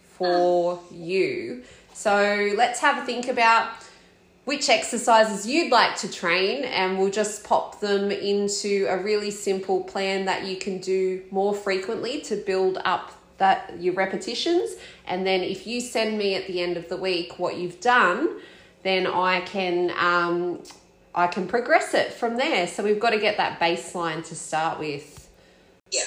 for 0.09 0.81
you. 0.91 1.63
So 1.95 2.53
let's 2.57 2.81
have 2.81 3.03
a 3.03 3.07
think 3.07 3.29
about 3.29 3.71
which 4.51 4.69
exercises 4.69 5.47
you'd 5.47 5.71
like 5.71 5.95
to 5.95 6.11
train, 6.11 6.65
and 6.65 6.99
we'll 6.99 7.09
just 7.09 7.45
pop 7.45 7.79
them 7.79 8.11
into 8.11 8.85
a 8.91 9.01
really 9.01 9.31
simple 9.31 9.85
plan 9.85 10.25
that 10.25 10.45
you 10.45 10.57
can 10.57 10.79
do 10.79 11.23
more 11.31 11.55
frequently 11.55 12.21
to 12.21 12.35
build 12.35 12.77
up 12.85 13.13
that 13.39 13.81
your 13.81 13.95
repetitions. 13.95 14.75
And 15.07 15.25
then 15.25 15.43
if 15.43 15.69
you 15.69 15.81
send 15.81 16.19
me 16.19 16.35
at 16.35 16.49
the 16.49 16.61
end 16.61 16.77
of 16.77 16.89
the 16.89 16.97
week 16.97 17.39
what 17.39 17.59
you've 17.59 17.79
done, 17.79 18.41
then 18.83 19.07
I 19.07 19.43
can 19.43 19.93
um, 19.97 20.65
I 21.15 21.29
can 21.29 21.47
progress 21.47 21.95
it 21.95 22.13
from 22.13 22.37
there. 22.37 22.67
So 22.67 22.83
we've 22.83 22.99
got 22.99 23.11
to 23.11 23.21
get 23.21 23.37
that 23.37 23.61
baseline 23.61 24.27
to 24.31 24.35
start 24.35 24.81
with. 24.81 25.31
Yeah. 25.93 26.03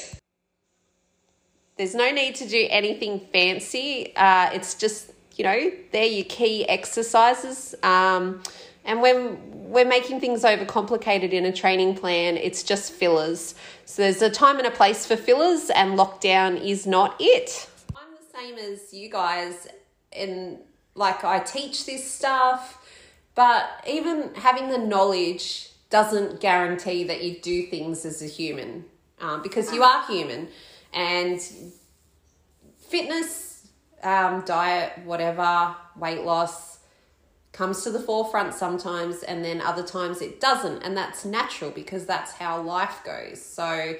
There's 1.77 1.95
no 1.95 2.11
need 2.11 2.35
to 2.35 2.45
do 2.49 2.67
anything 2.69 3.21
fancy. 3.31 4.13
Uh, 4.17 4.49
it's 4.51 4.75
just 4.75 5.12
you 5.35 5.43
know, 5.43 5.71
they're 5.91 6.05
your 6.05 6.25
key 6.25 6.67
exercises. 6.67 7.75
Um, 7.83 8.41
and 8.85 9.01
when 9.01 9.37
we're 9.51 9.87
making 9.87 10.19
things 10.19 10.43
overcomplicated 10.43 11.31
in 11.31 11.45
a 11.45 11.51
training 11.51 11.95
plan, 11.95 12.37
it's 12.37 12.63
just 12.63 12.91
fillers. 12.91 13.55
So 13.85 14.01
there's 14.01 14.21
a 14.21 14.29
time 14.29 14.57
and 14.57 14.67
a 14.67 14.71
place 14.71 15.05
for 15.05 15.15
fillers, 15.15 15.69
and 15.69 15.97
lockdown 15.97 16.63
is 16.63 16.85
not 16.85 17.15
it. 17.19 17.69
I'm 17.95 18.07
the 18.11 18.37
same 18.37 18.57
as 18.57 18.93
you 18.93 19.09
guys, 19.09 19.67
and 20.11 20.57
like 20.95 21.23
I 21.23 21.39
teach 21.39 21.85
this 21.85 22.09
stuff, 22.09 22.85
but 23.35 23.83
even 23.87 24.35
having 24.35 24.69
the 24.69 24.77
knowledge 24.77 25.69
doesn't 25.89 26.39
guarantee 26.39 27.03
that 27.05 27.23
you 27.23 27.39
do 27.39 27.67
things 27.67 28.05
as 28.05 28.21
a 28.21 28.25
human 28.25 28.85
um, 29.21 29.41
because 29.43 29.71
you 29.71 29.83
are 29.83 30.05
human 30.07 30.47
and 30.91 31.39
fitness 32.77 33.52
um, 34.03 34.43
diet, 34.45 34.99
whatever, 35.05 35.75
weight 35.95 36.21
loss 36.23 36.73
comes 37.53 37.83
to 37.83 37.91
the 37.91 37.99
forefront 37.99 38.51
sometimes, 38.53 39.21
and 39.21 39.45
then 39.45 39.61
other 39.61 39.83
times 39.83 40.21
it 40.21 40.41
doesn't, 40.41 40.81
and 40.81 40.97
that's 40.97 41.23
natural 41.23 41.69
because 41.69 42.05
that's 42.05 42.31
how 42.31 42.59
life 42.59 43.01
goes. 43.05 43.39
So, 43.39 43.93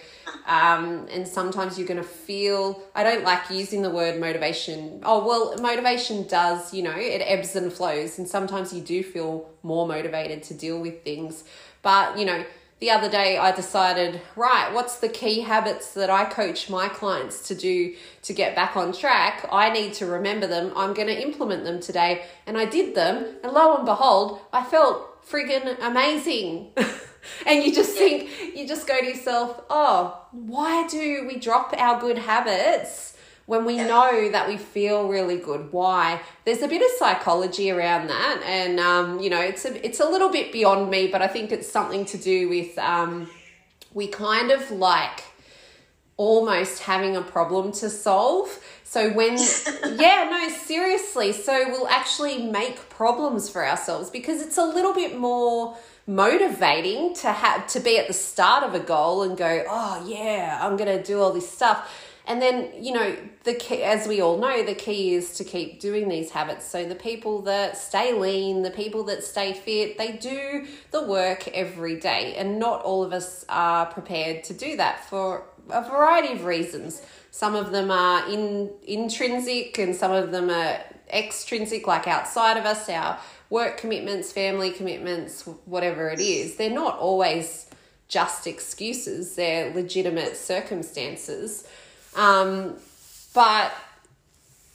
um, 0.47 1.07
and 1.11 1.27
sometimes 1.27 1.77
you're 1.77 1.87
going 1.87 2.01
to 2.01 2.07
feel. 2.07 2.81
I 2.95 3.03
don't 3.03 3.23
like 3.23 3.51
using 3.51 3.83
the 3.83 3.91
word 3.91 4.19
motivation. 4.19 5.01
Oh 5.03 5.25
well, 5.25 5.55
motivation 5.61 6.27
does, 6.27 6.73
you 6.73 6.81
know, 6.81 6.95
it 6.95 7.19
ebbs 7.19 7.55
and 7.55 7.71
flows, 7.71 8.17
and 8.17 8.27
sometimes 8.27 8.73
you 8.73 8.81
do 8.81 9.03
feel 9.03 9.47
more 9.61 9.87
motivated 9.87 10.41
to 10.43 10.55
deal 10.55 10.81
with 10.81 11.03
things, 11.03 11.43
but 11.83 12.17
you 12.17 12.25
know 12.25 12.43
the 12.83 12.91
other 12.91 13.09
day 13.09 13.37
I 13.37 13.53
decided, 13.53 14.19
right, 14.35 14.73
what's 14.73 14.97
the 14.97 15.07
key 15.07 15.39
habits 15.39 15.93
that 15.93 16.09
I 16.09 16.25
coach 16.25 16.69
my 16.69 16.89
clients 16.89 17.47
to 17.47 17.55
do 17.55 17.95
to 18.23 18.33
get 18.33 18.57
back 18.57 18.75
on 18.75 18.91
track? 18.91 19.47
I 19.49 19.69
need 19.69 19.93
to 19.93 20.05
remember 20.05 20.47
them. 20.47 20.73
I'm 20.75 20.93
going 20.93 21.07
to 21.07 21.17
implement 21.17 21.63
them 21.63 21.79
today. 21.79 22.25
And 22.45 22.57
I 22.57 22.65
did 22.65 22.93
them. 22.93 23.37
And 23.41 23.53
lo 23.53 23.77
and 23.77 23.85
behold, 23.85 24.41
I 24.51 24.65
felt 24.65 25.25
friggin' 25.25 25.77
amazing. 25.81 26.73
and 27.45 27.63
you 27.63 27.73
just 27.73 27.95
think, 27.97 28.29
you 28.53 28.67
just 28.67 28.85
go 28.85 28.99
to 28.99 29.05
yourself, 29.05 29.61
oh, 29.69 30.21
why 30.33 30.85
do 30.87 31.25
we 31.25 31.37
drop 31.37 31.73
our 31.77 32.01
good 32.01 32.17
habits 32.17 33.12
when 33.45 33.65
we 33.65 33.77
know 33.77 34.29
that 34.31 34.47
we 34.47 34.57
feel 34.57 35.07
really 35.07 35.37
good 35.37 35.71
why? 35.71 36.21
There's 36.45 36.61
a 36.61 36.67
bit 36.67 36.81
of 36.81 36.87
psychology 36.97 37.71
around 37.71 38.07
that 38.07 38.41
and 38.45 38.79
um, 38.79 39.19
you 39.19 39.29
know 39.29 39.41
it's 39.41 39.65
a 39.65 39.85
it's 39.85 39.99
a 39.99 40.05
little 40.05 40.29
bit 40.29 40.51
beyond 40.51 40.89
me 40.89 41.07
but 41.07 41.21
i 41.21 41.27
think 41.27 41.51
it's 41.51 41.69
something 41.69 42.05
to 42.05 42.17
do 42.17 42.49
with 42.49 42.77
um, 42.77 43.29
we 43.93 44.07
kind 44.07 44.51
of 44.51 44.71
like 44.71 45.23
almost 46.17 46.83
having 46.83 47.15
a 47.15 47.21
problem 47.21 47.71
to 47.71 47.89
solve. 47.89 48.59
So 48.83 49.11
when 49.11 49.33
yeah 49.99 50.27
no 50.29 50.49
seriously. 50.49 51.33
So 51.33 51.69
we'll 51.69 51.87
actually 51.87 52.43
make 52.43 52.89
problems 52.89 53.49
for 53.49 53.65
ourselves 53.65 54.09
because 54.09 54.41
it's 54.41 54.57
a 54.57 54.65
little 54.65 54.93
bit 54.93 55.17
more 55.17 55.75
motivating 56.05 57.15
to 57.15 57.31
have 57.31 57.65
to 57.67 57.79
be 57.79 57.97
at 57.97 58.07
the 58.07 58.13
start 58.13 58.63
of 58.63 58.73
a 58.73 58.79
goal 58.79 59.23
and 59.23 59.37
go 59.37 59.63
oh 59.69 60.05
yeah 60.05 60.59
i'm 60.61 60.75
going 60.75 60.97
to 60.97 61.01
do 61.01 61.21
all 61.21 61.31
this 61.31 61.49
stuff 61.49 62.12
and 62.25 62.41
then, 62.41 62.69
you 62.81 62.93
know, 62.93 63.17
the 63.43 63.53
key, 63.53 63.83
as 63.83 64.07
we 64.07 64.21
all 64.21 64.37
know, 64.37 64.63
the 64.63 64.75
key 64.75 65.13
is 65.13 65.35
to 65.35 65.43
keep 65.43 65.81
doing 65.81 66.07
these 66.07 66.31
habits. 66.31 66.65
So 66.65 66.85
the 66.85 66.95
people 66.95 67.41
that 67.41 67.77
stay 67.77 68.13
lean, 68.13 68.61
the 68.61 68.71
people 68.71 69.03
that 69.05 69.23
stay 69.23 69.51
fit, 69.51 69.97
they 69.97 70.13
do 70.13 70.65
the 70.91 71.03
work 71.03 71.49
every 71.49 71.99
day. 71.99 72.35
And 72.35 72.59
not 72.59 72.81
all 72.83 73.03
of 73.03 73.11
us 73.11 73.43
are 73.49 73.87
prepared 73.87 74.45
to 74.45 74.53
do 74.53 74.77
that 74.77 75.03
for 75.09 75.45
a 75.69 75.81
variety 75.81 76.33
of 76.33 76.45
reasons. 76.45 77.01
Some 77.31 77.55
of 77.55 77.71
them 77.71 77.91
are 77.91 78.29
in, 78.29 78.71
intrinsic 78.83 79.77
and 79.77 79.93
some 79.93 80.11
of 80.11 80.31
them 80.31 80.49
are 80.49 80.79
extrinsic, 81.11 81.87
like 81.87 82.07
outside 82.07 82.57
of 82.57 82.65
us, 82.65 82.87
our 82.87 83.19
work 83.49 83.77
commitments, 83.77 84.31
family 84.31 84.71
commitments, 84.71 85.41
whatever 85.65 86.09
it 86.09 86.21
is. 86.21 86.55
They're 86.55 86.69
not 86.69 86.97
always 86.99 87.69
just 88.07 88.47
excuses, 88.47 89.35
they're 89.35 89.73
legitimate 89.73 90.37
circumstances. 90.37 91.67
Um, 92.15 92.75
but 93.33 93.73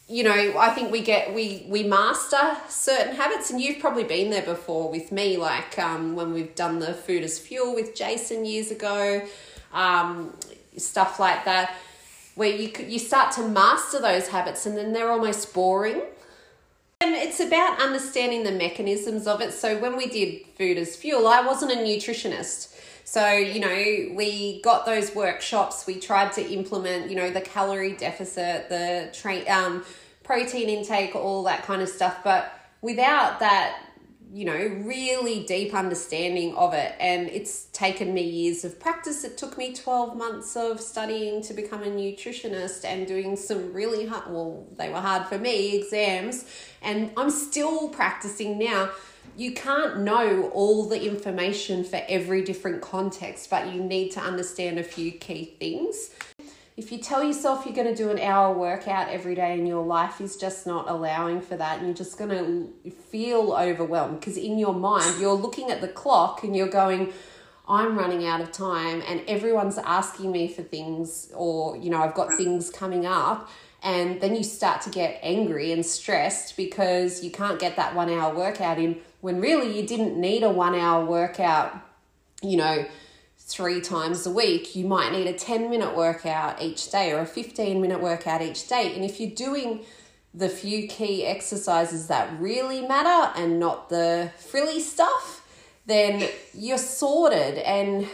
you 0.08 0.24
know, 0.24 0.54
I 0.58 0.70
think 0.70 0.90
we 0.90 1.02
get 1.02 1.34
we 1.34 1.66
we 1.68 1.82
master 1.82 2.56
certain 2.68 3.14
habits, 3.14 3.50
and 3.50 3.60
you've 3.60 3.78
probably 3.78 4.04
been 4.04 4.30
there 4.30 4.42
before 4.42 4.90
with 4.90 5.12
me. 5.12 5.36
Like 5.36 5.78
um, 5.78 6.16
when 6.16 6.32
we've 6.32 6.54
done 6.54 6.78
the 6.78 6.94
food 6.94 7.22
as 7.22 7.38
fuel 7.38 7.74
with 7.74 7.94
Jason 7.94 8.46
years 8.46 8.70
ago, 8.70 9.26
um, 9.72 10.34
stuff 10.78 11.20
like 11.20 11.44
that, 11.44 11.76
where 12.36 12.48
you 12.48 12.70
could 12.70 12.90
you 12.90 12.98
start 12.98 13.32
to 13.32 13.46
master 13.46 14.00
those 14.00 14.28
habits, 14.28 14.64
and 14.64 14.76
then 14.76 14.92
they're 14.92 15.10
almost 15.10 15.52
boring. 15.52 16.00
And 17.00 17.14
it's 17.14 17.38
about 17.38 17.80
understanding 17.80 18.42
the 18.42 18.50
mechanisms 18.50 19.28
of 19.28 19.40
it. 19.40 19.52
So 19.52 19.78
when 19.78 19.96
we 19.96 20.08
did 20.08 20.44
food 20.56 20.78
as 20.78 20.96
fuel, 20.96 21.28
I 21.28 21.42
wasn't 21.42 21.70
a 21.70 21.76
nutritionist. 21.76 22.74
So, 23.08 23.32
you 23.32 23.58
know, 23.58 24.14
we 24.14 24.60
got 24.60 24.84
those 24.84 25.14
workshops, 25.14 25.86
we 25.86 25.98
tried 25.98 26.34
to 26.34 26.46
implement, 26.46 27.08
you 27.08 27.16
know, 27.16 27.30
the 27.30 27.40
calorie 27.40 27.94
deficit, 27.94 28.68
the 28.68 29.10
um 29.48 29.82
protein 30.24 30.68
intake, 30.68 31.16
all 31.16 31.42
that 31.44 31.62
kind 31.62 31.80
of 31.80 31.88
stuff, 31.88 32.18
but 32.22 32.52
without 32.82 33.40
that 33.40 33.80
you 34.30 34.44
know, 34.44 34.58
really 34.84 35.42
deep 35.44 35.72
understanding 35.72 36.54
of 36.54 36.74
it. 36.74 36.94
And 37.00 37.28
it's 37.28 37.64
taken 37.72 38.12
me 38.12 38.20
years 38.20 38.62
of 38.62 38.78
practice. 38.78 39.24
It 39.24 39.38
took 39.38 39.56
me 39.56 39.72
12 39.72 40.14
months 40.18 40.54
of 40.54 40.78
studying 40.82 41.40
to 41.44 41.54
become 41.54 41.82
a 41.82 41.86
nutritionist 41.86 42.84
and 42.84 43.06
doing 43.06 43.36
some 43.36 43.72
really 43.72 44.04
hard, 44.04 44.30
well, 44.30 44.66
they 44.76 44.90
were 44.90 45.00
hard 45.00 45.26
for 45.28 45.38
me, 45.38 45.78
exams. 45.78 46.44
And 46.82 47.10
I'm 47.16 47.30
still 47.30 47.88
practicing 47.88 48.58
now 48.58 48.90
you 49.36 49.52
can't 49.52 50.00
know 50.00 50.50
all 50.54 50.88
the 50.88 51.02
information 51.02 51.84
for 51.84 52.00
every 52.08 52.42
different 52.42 52.82
context, 52.82 53.50
but 53.50 53.72
you 53.72 53.82
need 53.82 54.10
to 54.12 54.20
understand 54.20 54.78
a 54.78 54.82
few 54.82 55.12
key 55.12 55.56
things. 55.58 56.10
If 56.76 56.92
you 56.92 56.98
tell 56.98 57.24
yourself 57.24 57.66
you're 57.66 57.74
going 57.74 57.88
to 57.88 57.94
do 57.94 58.10
an 58.10 58.20
hour 58.20 58.56
workout 58.56 59.08
every 59.08 59.34
day 59.34 59.54
and 59.54 59.66
your 59.66 59.84
life 59.84 60.20
is 60.20 60.36
just 60.36 60.66
not 60.66 60.88
allowing 60.88 61.40
for 61.40 61.56
that, 61.56 61.78
and 61.78 61.86
you're 61.86 61.96
just 61.96 62.18
going 62.18 62.30
to 62.30 62.90
feel 62.90 63.52
overwhelmed 63.52 64.20
because 64.20 64.36
in 64.36 64.58
your 64.58 64.74
mind 64.74 65.20
you're 65.20 65.34
looking 65.34 65.70
at 65.70 65.80
the 65.80 65.88
clock 65.88 66.44
and 66.44 66.54
you're 66.54 66.68
going, 66.68 67.12
I'm 67.68 67.98
running 67.98 68.26
out 68.26 68.40
of 68.40 68.52
time, 68.52 69.02
and 69.06 69.22
everyone's 69.26 69.76
asking 69.78 70.30
me 70.30 70.48
for 70.48 70.62
things, 70.62 71.30
or 71.34 71.76
you 71.76 71.90
know, 71.90 72.00
I've 72.00 72.14
got 72.14 72.36
things 72.36 72.70
coming 72.70 73.06
up 73.06 73.50
and 73.82 74.20
then 74.20 74.34
you 74.34 74.42
start 74.42 74.82
to 74.82 74.90
get 74.90 75.20
angry 75.22 75.72
and 75.72 75.86
stressed 75.86 76.56
because 76.56 77.22
you 77.22 77.30
can't 77.30 77.60
get 77.60 77.76
that 77.76 77.94
one 77.94 78.10
hour 78.10 78.34
workout 78.34 78.78
in 78.78 79.00
when 79.20 79.40
really 79.40 79.78
you 79.78 79.86
didn't 79.86 80.18
need 80.18 80.42
a 80.42 80.50
one 80.50 80.74
hour 80.74 81.04
workout, 81.04 81.76
you 82.42 82.56
know, 82.56 82.86
three 83.38 83.80
times 83.80 84.26
a 84.26 84.30
week. 84.30 84.76
You 84.76 84.86
might 84.86 85.12
need 85.12 85.26
a 85.26 85.32
10 85.32 85.70
minute 85.70 85.96
workout 85.96 86.62
each 86.62 86.90
day 86.90 87.12
or 87.12 87.20
a 87.20 87.26
15 87.26 87.80
minute 87.80 88.00
workout 88.00 88.42
each 88.42 88.68
day. 88.68 88.94
And 88.94 89.04
if 89.04 89.18
you're 89.18 89.30
doing 89.30 89.80
the 90.34 90.48
few 90.48 90.86
key 90.86 91.24
exercises 91.24 92.06
that 92.08 92.38
really 92.38 92.86
matter 92.86 93.32
and 93.36 93.58
not 93.58 93.88
the 93.88 94.30
frilly 94.38 94.80
stuff, 94.80 95.44
then 95.86 96.28
you're 96.52 96.78
sorted 96.78 97.58
and 97.58 98.06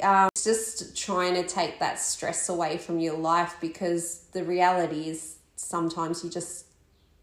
um, 0.00 0.28
just 0.40 0.96
trying 0.96 1.34
to 1.34 1.46
take 1.46 1.80
that 1.80 1.98
stress 1.98 2.48
away 2.48 2.78
from 2.78 3.00
your 3.00 3.16
life 3.18 3.56
because 3.60 4.20
the 4.32 4.44
reality 4.44 5.08
is 5.08 5.36
sometimes 5.56 6.22
you 6.22 6.30
just, 6.30 6.66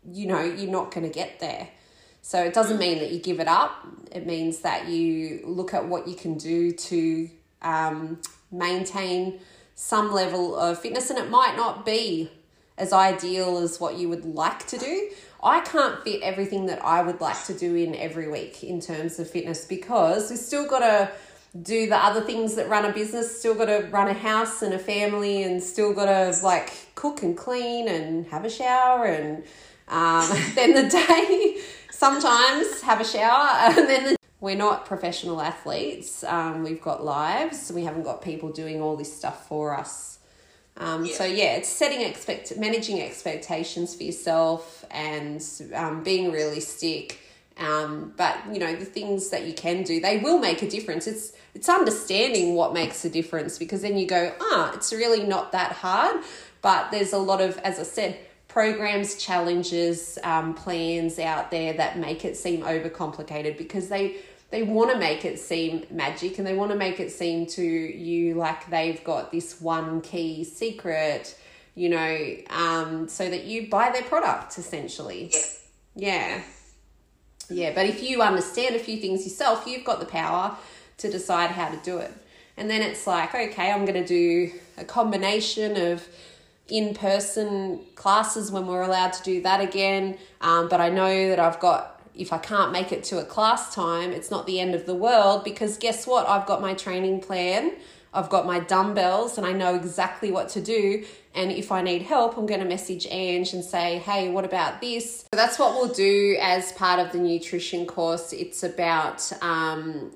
you 0.05 0.27
know, 0.27 0.43
you're 0.43 0.71
not 0.71 0.91
going 0.91 1.07
to 1.07 1.13
get 1.13 1.39
there. 1.39 1.69
So 2.25 2.41
it 2.41 2.53
doesn't 2.53 2.79
mean 2.79 2.99
that 2.99 3.11
you 3.11 3.19
give 3.19 3.41
it 3.41 3.49
up. 3.49 3.85
It 4.09 4.25
means 4.25 4.59
that 4.59 4.87
you 4.87 5.41
look 5.43 5.73
at 5.73 5.85
what 5.85 6.07
you 6.07 6.15
can 6.15 6.37
do 6.37 6.71
to 6.71 7.29
um, 7.61 8.21
maintain 8.49 9.41
some 9.75 10.11
level 10.13 10.55
of 10.55 10.79
fitness, 10.79 11.09
and 11.09 11.19
it 11.19 11.29
might 11.29 11.57
not 11.57 11.85
be 11.85 12.31
as 12.77 12.93
ideal 12.93 13.57
as 13.57 13.77
what 13.79 13.97
you 13.97 14.07
would 14.07 14.23
like 14.23 14.65
to 14.67 14.77
do. 14.77 15.09
I 15.43 15.59
can't 15.59 16.01
fit 16.05 16.21
everything 16.23 16.67
that 16.67 16.83
I 16.83 17.01
would 17.01 17.19
like 17.19 17.43
to 17.45 17.53
do 17.53 17.75
in 17.75 17.93
every 17.93 18.29
week 18.29 18.63
in 18.63 18.79
terms 18.79 19.19
of 19.19 19.29
fitness 19.29 19.65
because 19.65 20.29
we've 20.29 20.39
still 20.39 20.65
got 20.65 20.79
to 20.79 21.11
do 21.61 21.89
the 21.89 21.97
other 21.97 22.21
things 22.21 22.55
that 22.55 22.69
run 22.69 22.85
a 22.85 22.93
business, 22.93 23.37
still 23.37 23.53
got 23.53 23.65
to 23.65 23.89
run 23.91 24.07
a 24.07 24.13
house 24.13 24.61
and 24.61 24.73
a 24.73 24.79
family, 24.79 25.43
and 25.43 25.61
still 25.61 25.93
got 25.93 26.05
to 26.05 26.41
like 26.41 26.71
cook 26.95 27.21
and 27.21 27.35
clean 27.35 27.89
and 27.89 28.27
have 28.27 28.45
a 28.45 28.49
shower 28.49 29.03
and 29.03 29.43
um, 29.89 30.29
then 30.55 30.73
the 30.73 30.89
day 30.89 31.61
sometimes 32.03 32.81
have 32.81 32.99
a 32.99 33.05
shower 33.05 33.47
and 33.79 33.87
then 33.87 34.03
the, 34.03 34.17
we're 34.41 34.57
not 34.57 34.85
professional 34.85 35.39
athletes 35.39 36.21
um, 36.25 36.61
we've 36.61 36.81
got 36.81 37.05
lives 37.05 37.71
we 37.73 37.85
haven't 37.85 38.03
got 38.03 38.21
people 38.21 38.49
doing 38.49 38.81
all 38.81 38.97
this 38.97 39.15
stuff 39.15 39.47
for 39.47 39.73
us 39.73 40.19
um, 40.75 41.05
yeah. 41.05 41.15
so 41.15 41.23
yeah 41.23 41.55
it's 41.55 41.69
setting 41.69 42.01
expect 42.01 42.57
managing 42.57 43.01
expectations 43.01 43.95
for 43.95 44.03
yourself 44.03 44.83
and 44.91 45.41
um, 45.73 46.03
being 46.03 46.29
realistic 46.29 47.21
um, 47.57 48.13
but 48.17 48.37
you 48.51 48.59
know 48.59 48.75
the 48.75 48.83
things 48.83 49.29
that 49.29 49.47
you 49.47 49.53
can 49.53 49.83
do 49.83 50.01
they 50.01 50.17
will 50.17 50.39
make 50.39 50.61
a 50.61 50.69
difference 50.69 51.07
it's 51.07 51.31
it's 51.53 51.69
understanding 51.69 52.53
what 52.55 52.73
makes 52.73 53.05
a 53.05 53.09
difference 53.09 53.57
because 53.57 53.81
then 53.81 53.97
you 53.97 54.05
go 54.05 54.33
ah 54.41 54.73
it's 54.73 54.91
really 54.91 55.25
not 55.25 55.53
that 55.53 55.71
hard 55.71 56.21
but 56.61 56.91
there's 56.91 57.13
a 57.13 57.17
lot 57.17 57.39
of 57.39 57.57
as 57.59 57.79
i 57.79 57.83
said 57.83 58.17
programs, 58.53 59.15
challenges, 59.15 60.19
um, 60.23 60.53
plans 60.53 61.17
out 61.17 61.49
there 61.49 61.73
that 61.73 61.97
make 61.97 62.23
it 62.23 62.37
seem 62.37 62.61
overcomplicated 62.61 63.57
because 63.57 63.89
they 63.89 64.15
they 64.51 64.61
want 64.61 64.91
to 64.91 64.99
make 64.99 65.25
it 65.25 65.39
seem 65.39 65.83
magic 65.89 66.37
and 66.37 66.45
they 66.45 66.53
want 66.53 66.69
to 66.69 66.77
make 66.77 66.99
it 66.99 67.11
seem 67.11 67.47
to 67.47 67.63
you 67.63 68.35
like 68.35 68.69
they've 68.69 69.03
got 69.03 69.31
this 69.31 69.59
one 69.59 69.99
key 70.01 70.43
secret, 70.43 71.35
you 71.73 71.89
know, 71.89 72.35
um, 72.51 73.07
so 73.07 73.27
that 73.27 73.45
you 73.45 73.67
buy 73.67 73.89
their 73.89 74.03
product 74.03 74.59
essentially. 74.59 75.31
Yeah. 75.33 75.41
Yeah. 75.95 76.41
Yeah, 77.49 77.71
but 77.73 77.87
if 77.87 78.03
you 78.03 78.21
understand 78.21 78.75
a 78.75 78.79
few 78.79 78.97
things 78.97 79.23
yourself, 79.23 79.65
you've 79.65 79.83
got 79.83 79.99
the 79.99 80.05
power 80.05 80.55
to 80.97 81.09
decide 81.09 81.49
how 81.49 81.69
to 81.69 81.77
do 81.77 81.97
it. 81.97 82.11
And 82.55 82.69
then 82.69 82.83
it's 82.83 83.07
like, 83.07 83.33
okay, 83.33 83.71
I'm 83.71 83.85
going 83.85 84.01
to 84.01 84.07
do 84.07 84.51
a 84.77 84.85
combination 84.85 85.75
of 85.75 86.07
in 86.69 86.93
person 86.93 87.81
classes 87.95 88.51
when 88.51 88.67
we're 88.67 88.81
allowed 88.81 89.13
to 89.13 89.23
do 89.23 89.41
that 89.41 89.61
again. 89.61 90.17
Um, 90.41 90.69
but 90.69 90.79
I 90.79 90.89
know 90.89 91.29
that 91.29 91.39
I've 91.39 91.59
got, 91.59 92.01
if 92.15 92.31
I 92.31 92.37
can't 92.37 92.71
make 92.71 92.91
it 92.91 93.03
to 93.05 93.19
a 93.19 93.25
class 93.25 93.73
time, 93.75 94.11
it's 94.11 94.31
not 94.31 94.45
the 94.47 94.59
end 94.59 94.73
of 94.75 94.85
the 94.85 94.95
world 94.95 95.43
because 95.43 95.77
guess 95.77 96.07
what? 96.07 96.27
I've 96.27 96.45
got 96.45 96.61
my 96.61 96.73
training 96.73 97.21
plan, 97.21 97.73
I've 98.13 98.29
got 98.29 98.45
my 98.45 98.59
dumbbells, 98.59 99.37
and 99.37 99.45
I 99.45 99.53
know 99.53 99.75
exactly 99.75 100.31
what 100.31 100.49
to 100.49 100.61
do. 100.61 101.03
And 101.35 101.51
if 101.51 101.71
I 101.71 101.81
need 101.81 102.03
help, 102.03 102.37
I'm 102.37 102.45
going 102.45 102.59
to 102.59 102.65
message 102.65 103.07
Ange 103.09 103.53
and 103.53 103.63
say, 103.63 103.97
hey, 103.97 104.29
what 104.29 104.45
about 104.45 104.81
this? 104.81 105.21
So 105.21 105.27
that's 105.33 105.57
what 105.57 105.73
we'll 105.73 105.93
do 105.93 106.37
as 106.39 106.71
part 106.73 106.99
of 106.99 107.11
the 107.11 107.17
nutrition 107.17 107.87
course. 107.87 108.31
It's 108.31 108.61
about 108.63 109.31
um, 109.41 110.11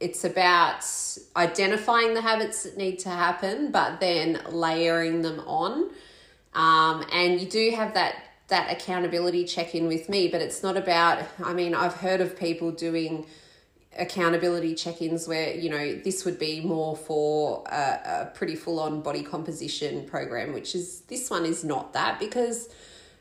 it's 0.00 0.24
about 0.24 0.84
identifying 1.36 2.14
the 2.14 2.22
habits 2.22 2.62
that 2.62 2.78
need 2.78 2.98
to 3.00 3.10
happen, 3.10 3.70
but 3.70 4.00
then 4.00 4.40
layering 4.48 5.20
them 5.20 5.40
on. 5.40 5.90
Um, 6.54 7.06
and 7.12 7.40
you 7.40 7.46
do 7.46 7.70
have 7.76 7.94
that 7.94 8.16
that 8.48 8.72
accountability 8.72 9.44
check 9.44 9.76
in 9.76 9.86
with 9.86 10.08
me, 10.08 10.26
but 10.26 10.40
it's 10.40 10.62
not 10.62 10.76
about. 10.76 11.22
I 11.44 11.52
mean, 11.52 11.74
I've 11.74 11.94
heard 11.94 12.20
of 12.20 12.36
people 12.36 12.72
doing 12.72 13.26
accountability 13.98 14.74
check-ins 14.74 15.26
where 15.26 15.52
you 15.54 15.68
know 15.68 15.94
this 15.96 16.24
would 16.24 16.38
be 16.38 16.60
more 16.60 16.96
for 16.96 17.64
a, 17.66 17.74
a 18.22 18.32
pretty 18.34 18.54
full-on 18.54 19.02
body 19.02 19.20
composition 19.20 20.06
program 20.06 20.52
which 20.52 20.76
is 20.76 21.00
this 21.08 21.28
one 21.28 21.44
is 21.44 21.64
not 21.64 21.92
that 21.92 22.20
because 22.20 22.68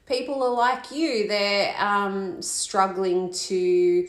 people 0.06 0.44
are 0.44 0.54
like 0.54 0.92
you 0.92 1.28
they're 1.28 1.76
um, 1.80 2.40
struggling 2.40 3.34
to 3.34 4.08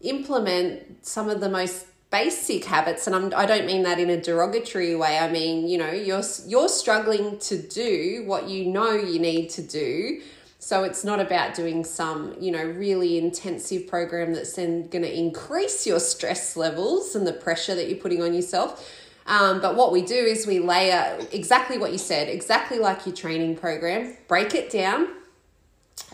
implement 0.00 1.06
some 1.06 1.28
of 1.28 1.38
the 1.38 1.50
most 1.50 1.86
basic 2.10 2.64
habits 2.64 3.06
and 3.06 3.14
I'm, 3.14 3.32
I 3.36 3.46
don't 3.46 3.66
mean 3.66 3.84
that 3.84 4.00
in 4.00 4.10
a 4.10 4.20
derogatory 4.20 4.96
way 4.96 5.18
I 5.18 5.30
mean 5.30 5.68
you 5.68 5.78
know 5.78 5.92
you're 5.92 6.24
you're 6.46 6.68
struggling 6.68 7.38
to 7.38 7.56
do 7.56 8.24
what 8.26 8.48
you 8.48 8.66
know 8.66 8.92
you 8.92 9.20
need 9.20 9.50
to 9.50 9.62
do 9.62 10.20
so 10.62 10.84
it's 10.84 11.04
not 11.04 11.20
about 11.20 11.54
doing 11.54 11.84
some, 11.84 12.36
you 12.38 12.52
know, 12.52 12.62
really 12.62 13.16
intensive 13.16 13.86
program 13.86 14.34
that's 14.34 14.52
then 14.52 14.88
going 14.88 15.02
to 15.02 15.18
increase 15.18 15.86
your 15.86 15.98
stress 15.98 16.54
levels 16.54 17.16
and 17.16 17.26
the 17.26 17.32
pressure 17.32 17.74
that 17.74 17.88
you're 17.88 17.98
putting 17.98 18.22
on 18.22 18.34
yourself. 18.34 18.86
Um, 19.24 19.62
but 19.62 19.74
what 19.74 19.90
we 19.90 20.02
do 20.02 20.14
is 20.14 20.46
we 20.46 20.58
layer 20.58 21.18
exactly 21.32 21.78
what 21.78 21.92
you 21.92 21.98
said, 21.98 22.28
exactly 22.28 22.78
like 22.78 23.06
your 23.06 23.14
training 23.14 23.56
program, 23.56 24.18
break 24.28 24.54
it 24.54 24.70
down. 24.70 25.08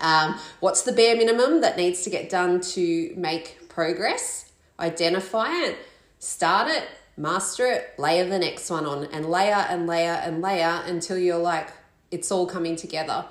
Um, 0.01 0.39
what's 0.61 0.83
the 0.83 0.93
bare 0.93 1.17
minimum 1.17 1.61
that 1.63 1.77
needs 1.77 2.03
to 2.03 2.11
get 2.11 2.31
done 2.31 2.61
to 2.61 3.15
make 3.17 3.69
progress? 3.69 4.53
Identify 4.79 5.51
it, 5.65 5.79
start 6.19 6.69
it, 6.69 6.89
master 7.17 7.67
it, 7.67 7.95
layer 7.99 8.29
the 8.29 8.39
next 8.39 8.71
one 8.71 8.87
on, 8.87 9.05
and 9.07 9.27
layer 9.27 9.67
and 9.69 9.87
layer 9.87 10.21
and 10.23 10.41
layer 10.43 10.83
until 10.87 11.19
you're 11.19 11.39
like, 11.39 11.69
it's 12.11 12.31
all 12.31 12.47
coming 12.47 12.77
together. 12.77 13.25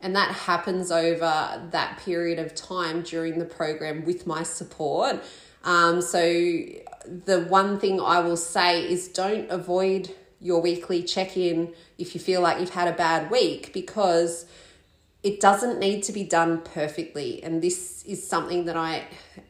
And 0.00 0.14
that 0.14 0.30
happens 0.32 0.92
over 0.92 1.68
that 1.70 1.98
period 1.98 2.38
of 2.38 2.54
time 2.54 3.02
during 3.02 3.38
the 3.38 3.44
program 3.44 4.04
with 4.04 4.26
my 4.26 4.42
support. 4.42 5.22
Um, 5.64 6.00
so, 6.00 6.20
the 6.20 7.46
one 7.48 7.80
thing 7.80 8.00
I 8.00 8.20
will 8.20 8.36
say 8.36 8.88
is 8.88 9.08
don't 9.08 9.50
avoid 9.50 10.14
your 10.40 10.60
weekly 10.60 11.02
check 11.02 11.36
in 11.36 11.74
if 11.96 12.14
you 12.14 12.20
feel 12.20 12.40
like 12.40 12.60
you've 12.60 12.70
had 12.70 12.86
a 12.86 12.92
bad 12.92 13.30
week 13.30 13.72
because 13.72 14.46
it 15.22 15.40
doesn't 15.40 15.80
need 15.80 16.02
to 16.04 16.12
be 16.12 16.22
done 16.22 16.60
perfectly. 16.60 17.42
And 17.42 17.60
this 17.60 18.04
is 18.04 18.26
something 18.26 18.66
that 18.66 18.76
I 18.76 19.04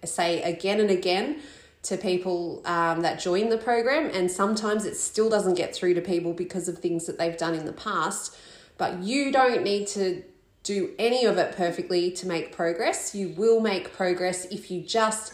say 0.04 0.42
again 0.42 0.80
and 0.80 0.90
again 0.90 1.40
to 1.88 1.96
people 1.96 2.60
um, 2.66 3.00
that 3.00 3.18
join 3.18 3.48
the 3.48 3.56
program. 3.56 4.10
And 4.12 4.30
sometimes 4.30 4.84
it 4.84 4.94
still 4.96 5.30
doesn't 5.30 5.54
get 5.54 5.74
through 5.74 5.94
to 5.94 6.02
people 6.02 6.34
because 6.34 6.68
of 6.68 6.78
things 6.78 7.06
that 7.06 7.18
they've 7.18 7.36
done 7.36 7.54
in 7.54 7.64
the 7.64 7.72
past. 7.72 8.36
But 8.76 8.98
you 8.98 9.32
don't 9.32 9.62
need 9.62 9.86
to 9.88 10.22
do 10.62 10.92
any 10.98 11.24
of 11.24 11.38
it 11.38 11.56
perfectly 11.56 12.10
to 12.10 12.26
make 12.26 12.52
progress. 12.52 13.14
You 13.14 13.30
will 13.30 13.60
make 13.60 13.92
progress 13.94 14.44
if 14.46 14.70
you 14.70 14.82
just 14.82 15.32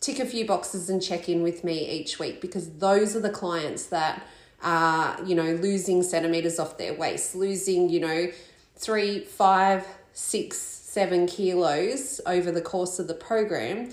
tick 0.00 0.18
a 0.18 0.26
few 0.26 0.46
boxes 0.46 0.90
and 0.90 1.02
check 1.02 1.28
in 1.30 1.42
with 1.42 1.64
me 1.64 1.90
each 1.90 2.18
week 2.18 2.42
because 2.42 2.76
those 2.76 3.16
are 3.16 3.20
the 3.20 3.30
clients 3.30 3.86
that 3.86 4.26
are, 4.62 5.18
you 5.24 5.34
know, 5.34 5.54
losing 5.54 6.02
centimeters 6.02 6.58
off 6.58 6.76
their 6.76 6.92
waist, 6.92 7.34
losing, 7.34 7.88
you 7.88 8.00
know, 8.00 8.28
three, 8.76 9.20
five, 9.20 9.86
six, 10.12 10.58
seven 10.58 11.26
kilos 11.26 12.20
over 12.26 12.52
the 12.52 12.60
course 12.60 12.98
of 12.98 13.08
the 13.08 13.14
program 13.14 13.90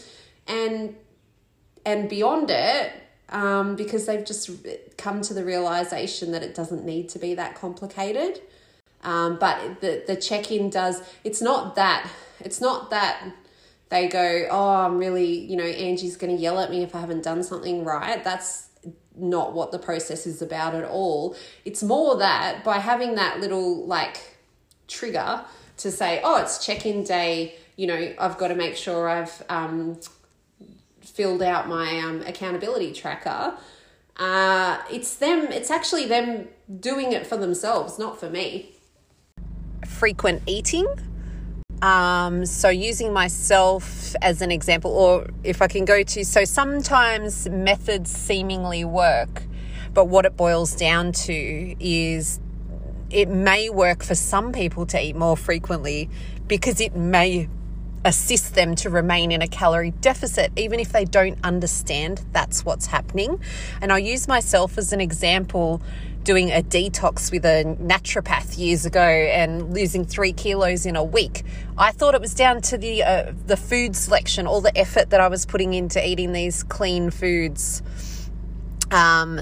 and 0.47 0.95
and 1.86 2.10
beyond 2.10 2.50
it 2.50 2.94
um, 3.30 3.76
because 3.76 4.06
they've 4.06 4.26
just 4.26 4.50
come 4.98 5.22
to 5.22 5.34
the 5.34 5.44
realization 5.44 6.32
that 6.32 6.44
it 6.44 6.54
doesn't 6.54 6.86
need 6.86 7.10
to 7.10 7.20
be 7.20 7.34
that 7.36 7.56
complicated 7.56 8.41
um, 9.04 9.38
but 9.39 9.82
the, 9.82 10.04
the 10.06 10.15
check 10.15 10.52
in 10.52 10.70
does, 10.70 11.02
it's 11.24 11.41
not 11.41 11.76
that, 11.76 12.10
it's 12.39 12.62
not 12.62 12.89
that 12.91 13.24
they 13.89 14.08
go, 14.08 14.48
oh, 14.50 14.70
I'm 14.70 14.98
really, 14.98 15.39
you 15.39 15.58
know, 15.58 15.63
Angie's 15.63 16.17
going 16.17 16.36
to 16.36 16.41
yell 16.41 16.60
at 16.60 16.70
me 16.70 16.84
if 16.84 16.96
I 16.96 17.00
haven't 17.00 17.24
done 17.24 17.44
something 17.44 17.84
right. 17.84 18.24
That's 18.24 18.70
not 19.15 19.54
what 19.54 19.72
the 19.72 19.80
process 19.80 20.26
is 20.26 20.41
about 20.41 20.76
at 20.76 20.86
all. 20.86 21.36
It's 21.65 21.84
more 21.84 22.17
that 22.17 22.63
by 22.63 22.78
having 22.78 23.15
that 23.15 23.39
little 23.39 23.86
like 23.86 24.38
trigger 24.88 25.44
to 25.78 25.91
say, 25.91 26.22
oh, 26.24 26.41
it's 26.41 26.63
check 26.65 26.86
in 26.86 27.04
day, 27.04 27.56
you 27.76 27.88
know, 27.88 28.13
I've 28.20 28.38
got 28.38 28.50
to 28.50 28.56
make 28.56 28.76
sure 28.76 29.10
I've 29.10 29.44
um, 29.50 30.00
filled 31.12 31.41
out 31.41 31.67
my 31.67 32.00
um, 32.00 32.21
accountability 32.24 32.93
tracker. 32.93 33.56
Uh, 34.17 34.80
it's 34.91 35.15
them, 35.15 35.52
it's 35.52 35.71
actually 35.71 36.06
them 36.06 36.47
doing 36.80 37.12
it 37.12 37.26
for 37.26 37.38
themselves, 37.38 38.00
not 38.00 38.19
for 38.19 38.30
me 38.30 38.76
frequent 40.02 40.41
eating. 40.47 40.88
Um, 41.84 42.45
so, 42.45 42.69
using 42.69 43.13
myself 43.13 44.15
as 44.21 44.41
an 44.41 44.52
example, 44.52 44.91
or 44.91 45.28
if 45.43 45.62
I 45.62 45.67
can 45.67 45.86
go 45.86 46.04
to, 46.04 46.26
so 46.26 46.43
sometimes 46.43 47.50
methods 47.50 48.12
seemingly 48.12 48.86
work, 48.86 49.43
but 49.93 50.06
what 50.06 50.26
it 50.26 50.38
boils 50.38 50.76
down 50.76 51.12
to 51.12 51.76
is 51.80 52.39
it 53.10 53.30
may 53.30 53.69
work 53.69 54.04
for 54.04 54.15
some 54.15 54.52
people 54.52 54.86
to 54.88 55.04
eat 55.04 55.15
more 55.15 55.36
frequently 55.36 56.10
because 56.47 56.80
it 56.80 56.95
may 56.95 57.50
assist 58.04 58.56
them 58.56 58.76
to 58.76 58.90
remain 58.90 59.32
in 59.32 59.42
a 59.42 59.48
calorie 59.48 59.92
deficit, 59.92 60.52
even 60.56 60.80
if 60.80 60.92
they 60.92 61.06
don't 61.06 61.38
understand 61.44 62.26
that's 62.32 62.66
what's 62.66 62.88
happening. 62.88 63.40
And 63.82 63.92
I'll 63.92 64.00
use 64.00 64.28
myself 64.28 64.78
as 64.78 64.92
an 64.94 65.02
example 65.02 65.82
doing 66.24 66.52
a 66.52 66.62
detox 66.62 67.32
with 67.32 67.46
a 67.46 67.64
naturopath 67.82 68.58
years 68.58 68.86
ago 68.86 69.02
and 69.02 69.74
losing 69.74 70.06
three 70.06 70.34
kilos 70.34 70.86
in 70.86 70.96
a 70.96 71.04
week. 71.04 71.44
I 71.78 71.92
thought 71.92 72.14
it 72.14 72.22
was 72.22 72.34
down 72.34 72.62
to 72.64 72.78
the 72.78 73.04
uh, 73.04 73.34
the 73.48 73.58
food 73.58 73.96
selection, 73.96 74.46
all 74.46 74.62
the 74.62 74.76
effort 74.78 75.10
that 75.10 75.20
I 75.20 75.28
was 75.28 75.46
putting 75.46 75.74
into 75.74 76.06
eating 76.06 76.32
these 76.32 76.64
clean 76.64 77.10
foods. 77.10 77.82
Um, 78.92 79.42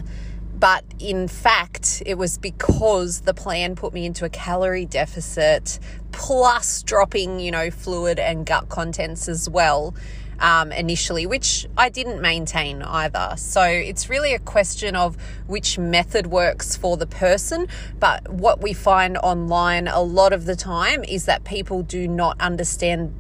but 0.59 0.83
in 0.99 1.27
fact, 1.27 2.03
it 2.05 2.17
was 2.17 2.37
because 2.37 3.21
the 3.21 3.33
plan 3.33 3.75
put 3.75 3.93
me 3.93 4.05
into 4.05 4.25
a 4.25 4.29
calorie 4.29 4.85
deficit, 4.85 5.79
plus 6.11 6.83
dropping, 6.83 7.39
you 7.39 7.51
know, 7.51 7.71
fluid 7.71 8.19
and 8.19 8.45
gut 8.45 8.69
contents 8.69 9.29
as 9.29 9.49
well 9.49 9.93
um, 10.39 10.71
initially, 10.71 11.25
which 11.25 11.67
I 11.77 11.89
didn't 11.89 12.21
maintain 12.21 12.81
either. 12.81 13.33
So 13.37 13.63
it's 13.63 14.09
really 14.09 14.33
a 14.33 14.39
question 14.39 14.95
of 14.95 15.17
which 15.47 15.77
method 15.77 16.27
works 16.27 16.75
for 16.75 16.97
the 16.97 17.07
person. 17.07 17.67
But 17.99 18.29
what 18.29 18.61
we 18.61 18.73
find 18.73 19.17
online 19.17 19.87
a 19.87 20.01
lot 20.01 20.33
of 20.33 20.45
the 20.45 20.55
time 20.55 21.03
is 21.03 21.25
that 21.25 21.43
people 21.43 21.83
do 21.83 22.07
not 22.07 22.39
understand 22.39 23.13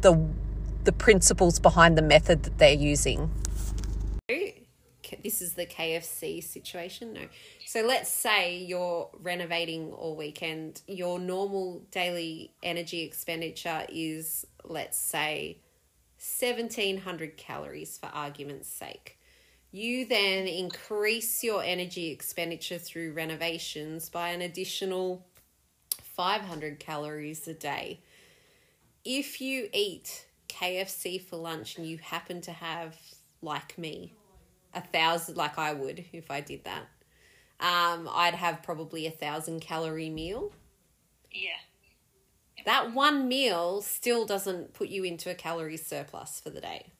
the 0.00 0.28
the 0.82 0.92
principles 0.92 1.58
behind 1.60 1.98
the 1.98 2.02
method 2.02 2.42
that 2.44 2.56
they're 2.56 2.72
using. 2.72 3.30
This 5.22 5.42
is 5.42 5.54
the 5.54 5.66
KFC 5.66 6.42
situation. 6.42 7.12
No. 7.12 7.22
So 7.66 7.82
let's 7.82 8.10
say 8.10 8.58
you're 8.58 9.10
renovating 9.20 9.92
all 9.92 10.16
weekend. 10.16 10.82
Your 10.86 11.18
normal 11.18 11.82
daily 11.90 12.52
energy 12.62 13.02
expenditure 13.02 13.86
is, 13.88 14.46
let's 14.64 14.98
say, 14.98 15.58
1700 16.18 17.36
calories 17.36 17.96
for 17.96 18.06
argument's 18.06 18.68
sake. 18.68 19.18
You 19.72 20.04
then 20.04 20.46
increase 20.46 21.44
your 21.44 21.62
energy 21.62 22.10
expenditure 22.10 22.78
through 22.78 23.12
renovations 23.12 24.08
by 24.08 24.30
an 24.30 24.42
additional 24.42 25.24
500 26.16 26.80
calories 26.80 27.46
a 27.46 27.54
day. 27.54 28.00
If 29.04 29.40
you 29.40 29.68
eat 29.72 30.26
KFC 30.48 31.20
for 31.20 31.36
lunch 31.36 31.78
and 31.78 31.86
you 31.86 31.98
happen 31.98 32.40
to 32.42 32.52
have, 32.52 32.96
like 33.40 33.78
me, 33.78 34.12
a 34.74 34.80
thousand, 34.80 35.36
like 35.36 35.58
I 35.58 35.72
would 35.72 36.04
if 36.12 36.30
I 36.30 36.40
did 36.40 36.64
that, 36.64 36.86
um, 37.60 38.08
I'd 38.10 38.34
have 38.34 38.62
probably 38.62 39.06
a 39.06 39.10
thousand 39.10 39.60
calorie 39.60 40.10
meal. 40.10 40.52
Yeah 41.30 41.58
that 42.64 42.92
one 42.92 43.28
meal 43.28 43.82
still 43.82 44.26
doesn't 44.26 44.74
put 44.74 44.88
you 44.88 45.04
into 45.04 45.30
a 45.30 45.34
calorie 45.34 45.76
surplus 45.76 46.40
for 46.40 46.50
the 46.50 46.60
day. 46.60 46.92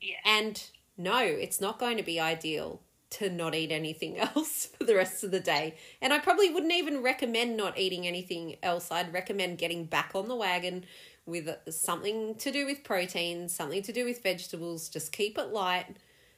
Yeah. 0.00 0.16
And 0.24 0.62
no, 0.96 1.18
it's 1.20 1.60
not 1.60 1.78
going 1.78 1.96
to 1.96 2.02
be 2.02 2.18
ideal 2.18 2.80
to 3.10 3.28
not 3.28 3.54
eat 3.54 3.70
anything 3.70 4.18
else 4.36 4.66
for 4.66 4.84
the 4.84 4.96
rest 4.96 5.22
of 5.22 5.30
the 5.30 5.40
day. 5.40 5.76
And 6.00 6.12
I 6.12 6.18
probably 6.18 6.50
wouldn't 6.50 6.72
even 6.72 7.02
recommend 7.02 7.56
not 7.56 7.78
eating 7.78 8.06
anything 8.06 8.56
else. 8.62 8.90
I'd 8.90 9.12
recommend 9.12 9.58
getting 9.58 9.84
back 9.84 10.12
on 10.14 10.28
the 10.28 10.36
wagon 10.36 10.84
with 11.26 11.48
something 11.70 12.34
to 12.36 12.50
do 12.50 12.66
with 12.66 12.84
protein, 12.84 13.48
something 13.48 13.82
to 13.82 13.92
do 13.92 14.04
with 14.04 14.22
vegetables. 14.22 14.88
Just 14.88 15.12
keep 15.12 15.38
it 15.38 15.52
light. 15.52 15.96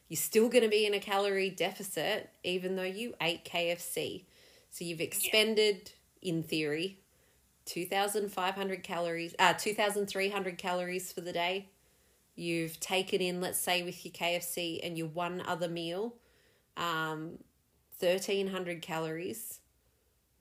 You're 0.09 0.17
still 0.17 0.49
going 0.49 0.65
to 0.65 0.71
be 0.71 0.87
in 0.87 0.95
a 0.95 1.01
calorie 1.01 1.51
deficit 1.51 2.31
even 2.43 2.77
though 2.77 2.83
you 2.83 3.15
ate 3.21 3.45
KFC. 3.45 4.25
So 4.71 4.85
you've 4.85 5.01
expended, 5.01 5.93
yeah. 6.21 6.33
in 6.33 6.43
theory, 6.43 6.99
2,500 7.67 8.83
calories, 8.83 9.35
uh, 9.39 9.55
2,300 9.55 10.59
calories 10.59 11.13
for 11.13 11.21
the 11.21 11.33
day. 11.33 11.69
You've 12.37 12.81
taken 12.81 13.21
in, 13.21 13.41
let's 13.41 13.59
say, 13.59 13.83
with 13.83 14.05
your 14.05 14.13
KFC 14.13 14.81
and 14.83 14.99
your 14.99 15.07
one 15.07 15.43
other 15.47 15.69
meal, 15.69 16.15
um, 16.77 17.39
1,300 18.01 18.83
calories. 18.83 19.61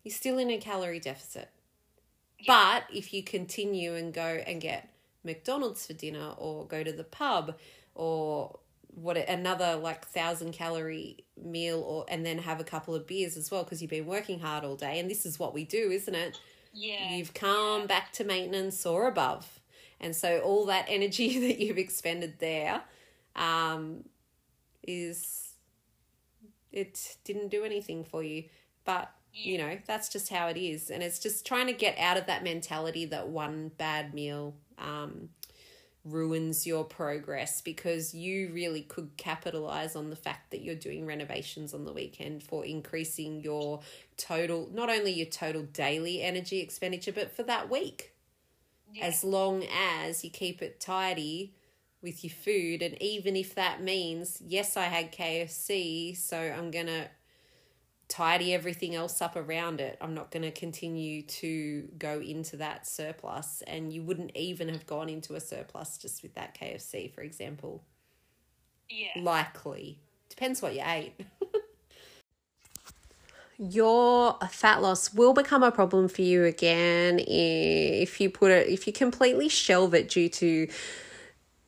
You're 0.04 0.14
still 0.14 0.38
in 0.38 0.50
a 0.50 0.58
calorie 0.58 1.00
deficit. 1.00 1.50
But 2.46 2.84
if 2.94 3.14
you 3.14 3.24
continue 3.24 3.96
and 3.96 4.14
go 4.14 4.41
and 4.46 4.60
get 4.60 4.89
McDonald's 5.24 5.86
for 5.86 5.94
dinner 5.94 6.34
or 6.38 6.66
go 6.66 6.84
to 6.84 6.91
the 6.91 7.04
pub 7.04 7.56
or 7.96 8.60
what 8.96 9.18
another 9.18 9.76
like 9.76 10.06
thousand 10.06 10.54
calorie 10.54 11.24
meal 11.41 11.80
or 11.80 12.06
and 12.08 12.26
then 12.26 12.38
have 12.38 12.60
a 12.60 12.64
couple 12.64 12.94
of 12.94 13.08
beers 13.08 13.38
as 13.38 13.50
well 13.50 13.64
because 13.64 13.82
you've 13.82 13.89
been 13.89 14.06
working 14.06 14.39
hard 14.39 14.64
all 14.64 14.76
day 14.76 15.00
and 15.00 15.10
this 15.10 15.26
is 15.26 15.39
what 15.39 15.54
we 15.54 15.64
do 15.64 15.89
isn't 15.91 16.16
it? 16.16 16.39
Yeah. 16.74 17.16
you've 17.16 17.34
come 17.34 17.86
back 17.86 18.12
to 18.14 18.24
maintenance 18.24 18.86
or 18.86 19.08
above. 19.08 19.60
And 20.00 20.16
so 20.16 20.39
all 20.39 20.66
that 20.66 20.86
energy 20.89 21.39
that 21.48 21.60
you've 21.60 21.78
expended 21.78 22.36
there 22.39 22.82
um, 23.36 24.04
is 24.82 25.54
it 26.72 27.18
didn't 27.24 27.50
do 27.50 27.64
anything 27.64 28.04
for 28.04 28.24
you. 28.24 28.46
But 28.86 29.12
you 29.34 29.58
know 29.58 29.78
that's 29.88 30.10
just 30.10 30.30
how 30.30 30.48
it 30.48 30.58
is. 30.58 30.90
And 30.90 31.02
it's 31.02 31.20
just 31.20 31.46
trying 31.46 31.68
to 31.68 31.74
get 31.74 31.98
out 31.98 32.18
of 32.18 32.28
that 32.28 32.44
mentality 32.44 33.06
that 33.06 33.28
one 33.28 33.72
bad 33.78 34.14
meal 34.14 34.56
um, 34.78 35.30
ruins 36.06 36.68
your 36.68 36.84
progress 36.84 37.62
because 37.62 38.14
you 38.14 38.52
really 38.54 38.82
could 38.82 39.16
capitalize 39.18 39.96
on 39.96 40.10
the 40.10 40.16
fact 40.16 40.52
that 40.52 40.62
you're 40.62 40.76
doing 40.76 41.06
renovations 41.06 41.74
on 41.74 41.86
the 41.86 41.94
weekend 41.94 42.44
for 42.44 42.66
increasing 42.66 43.42
your 43.42 43.80
total 44.18 44.70
not 44.74 44.90
only 44.90 45.12
your 45.12 45.28
total 45.28 45.64
daily 45.64 46.22
energy 46.22 46.60
expenditure 46.60 47.14
but 47.14 47.32
for 47.36 47.44
that 47.44 47.70
week. 47.70 48.12
Yeah. 48.94 49.06
as 49.06 49.24
long 49.24 49.66
as 49.76 50.24
you 50.24 50.30
keep 50.30 50.62
it 50.62 50.80
tidy 50.80 51.56
with 52.04 52.24
your 52.24 52.30
food. 52.32 52.84
And 52.84 53.02
even 53.02 53.36
if 53.36 53.56
that 53.56 53.82
means 53.82 54.42
yes 54.46 54.78
I 54.78 54.84
had 54.84 55.12
KFC 55.12 56.16
so 56.16 56.38
I'm 56.38 56.70
going 56.70 56.88
to 56.88 57.08
tidy 58.08 58.54
everything 58.54 58.95
else 58.95 59.22
up 59.22 59.36
around 59.36 59.82
it. 59.82 59.97
I'm 60.01 60.14
not 60.14 60.32
going 60.32 60.43
to 60.43 60.51
continue 60.51 61.24
to 61.24 61.88
go 61.97 62.20
into 62.20 62.58
that 62.58 62.86
surplus 62.86 63.64
and 63.66 63.91
you 63.91 64.04
wouldn't 64.04 64.36
even 64.36 64.70
have 64.70 64.86
gone 64.86 65.10
into 65.10 65.36
a 65.36 65.39
surplus 65.39 65.97
just 65.97 66.22
with 66.22 66.36
that 66.36 66.58
KFC 66.58 67.14
for 67.14 67.22
example. 67.22 67.84
yeah. 68.89 69.22
Likely. 69.22 69.99
Depends 70.30 70.62
what 70.62 70.76
you 70.76 70.82
ate. 70.86 71.14
Your 73.58 74.38
fat 74.49 74.82
loss 74.82 75.14
will 75.14 75.34
become 75.34 75.64
a 75.64 75.72
problem 75.72 76.08
for 76.08 76.24
you 76.24 76.43
again 76.43 77.20
if 77.20 78.20
you 78.20 78.30
put 78.30 78.51
it 78.51 78.68
if 78.68 78.88
you 78.88 78.93
completely 78.93 79.47
shelve 79.47 79.93
it 79.93 80.10
due 80.10 80.28
to 80.28 80.68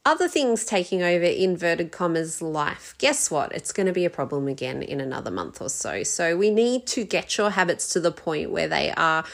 other 0.05 0.27
things 0.27 0.65
taking 0.65 1.01
over 1.01 1.25
inverted 1.25 1.91
commas 1.91 2.41
life. 2.41 2.93
Guess 2.99 3.31
what? 3.31 3.51
It's 3.53 3.73
going 3.73 3.87
to 3.87 3.93
be 3.93 4.05
a 4.05 4.09
problem 4.09 4.47
again 4.47 4.83
in 4.83 5.01
another 5.01 5.31
month 5.31 5.61
or 5.61 5.69
so. 5.69 6.03
So 6.03 6.37
we 6.37 6.51
need 6.51 6.85
to 6.87 7.03
get 7.03 7.37
your 7.37 7.49
habits 7.49 7.91
to 7.93 7.99
the 7.99 8.11
point 8.11 8.51
where 8.51 8.67
they 8.67 8.91
are 8.91 9.25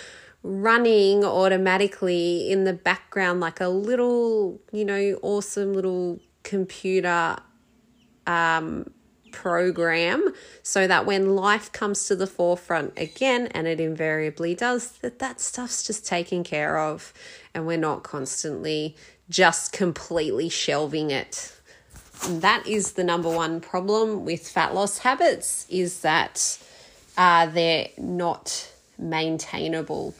running 0.44 1.24
automatically 1.24 2.50
in 2.50 2.64
the 2.64 2.74
background 2.74 3.42
like 3.42 3.60
a 3.60 3.68
little, 3.68 4.62
you 4.72 4.86
know, 4.86 5.20
awesome 5.22 5.74
little 5.74 6.20
computer 6.44 7.38
um, 8.26 8.90
program 9.32 10.34
so 10.64 10.88
that 10.88 11.06
when 11.06 11.36
life 11.36 11.72
comes 11.72 12.06
to 12.06 12.16
the 12.16 12.28
forefront 12.28 12.94
again 12.98 13.48
and 13.48 13.68
it 13.68 13.80
invariably 13.80 14.54
does 14.54 14.92
that 15.00 15.20
that 15.20 15.40
stuff's 15.40 15.84
just 15.84 16.06
taken 16.06 16.44
care 16.44 16.78
of 16.78 17.14
and 17.54 17.66
we're 17.66 17.78
not 17.78 18.04
constantly 18.04 18.96
just 19.32 19.72
completely 19.72 20.50
shelving 20.50 21.10
it. 21.10 21.56
And 22.26 22.42
that 22.44 22.68
is 22.68 22.92
the 22.92 23.04
number 23.04 23.30
one 23.30 23.62
problem 23.62 24.26
with 24.26 24.48
fat 24.48 24.76
loss 24.76 25.00
habits 25.00 25.66
is 25.70 26.02
that 26.02 26.60
uh, 27.18 27.48
they're 27.48 27.88
not 27.98 28.72
maintainable 29.00 30.14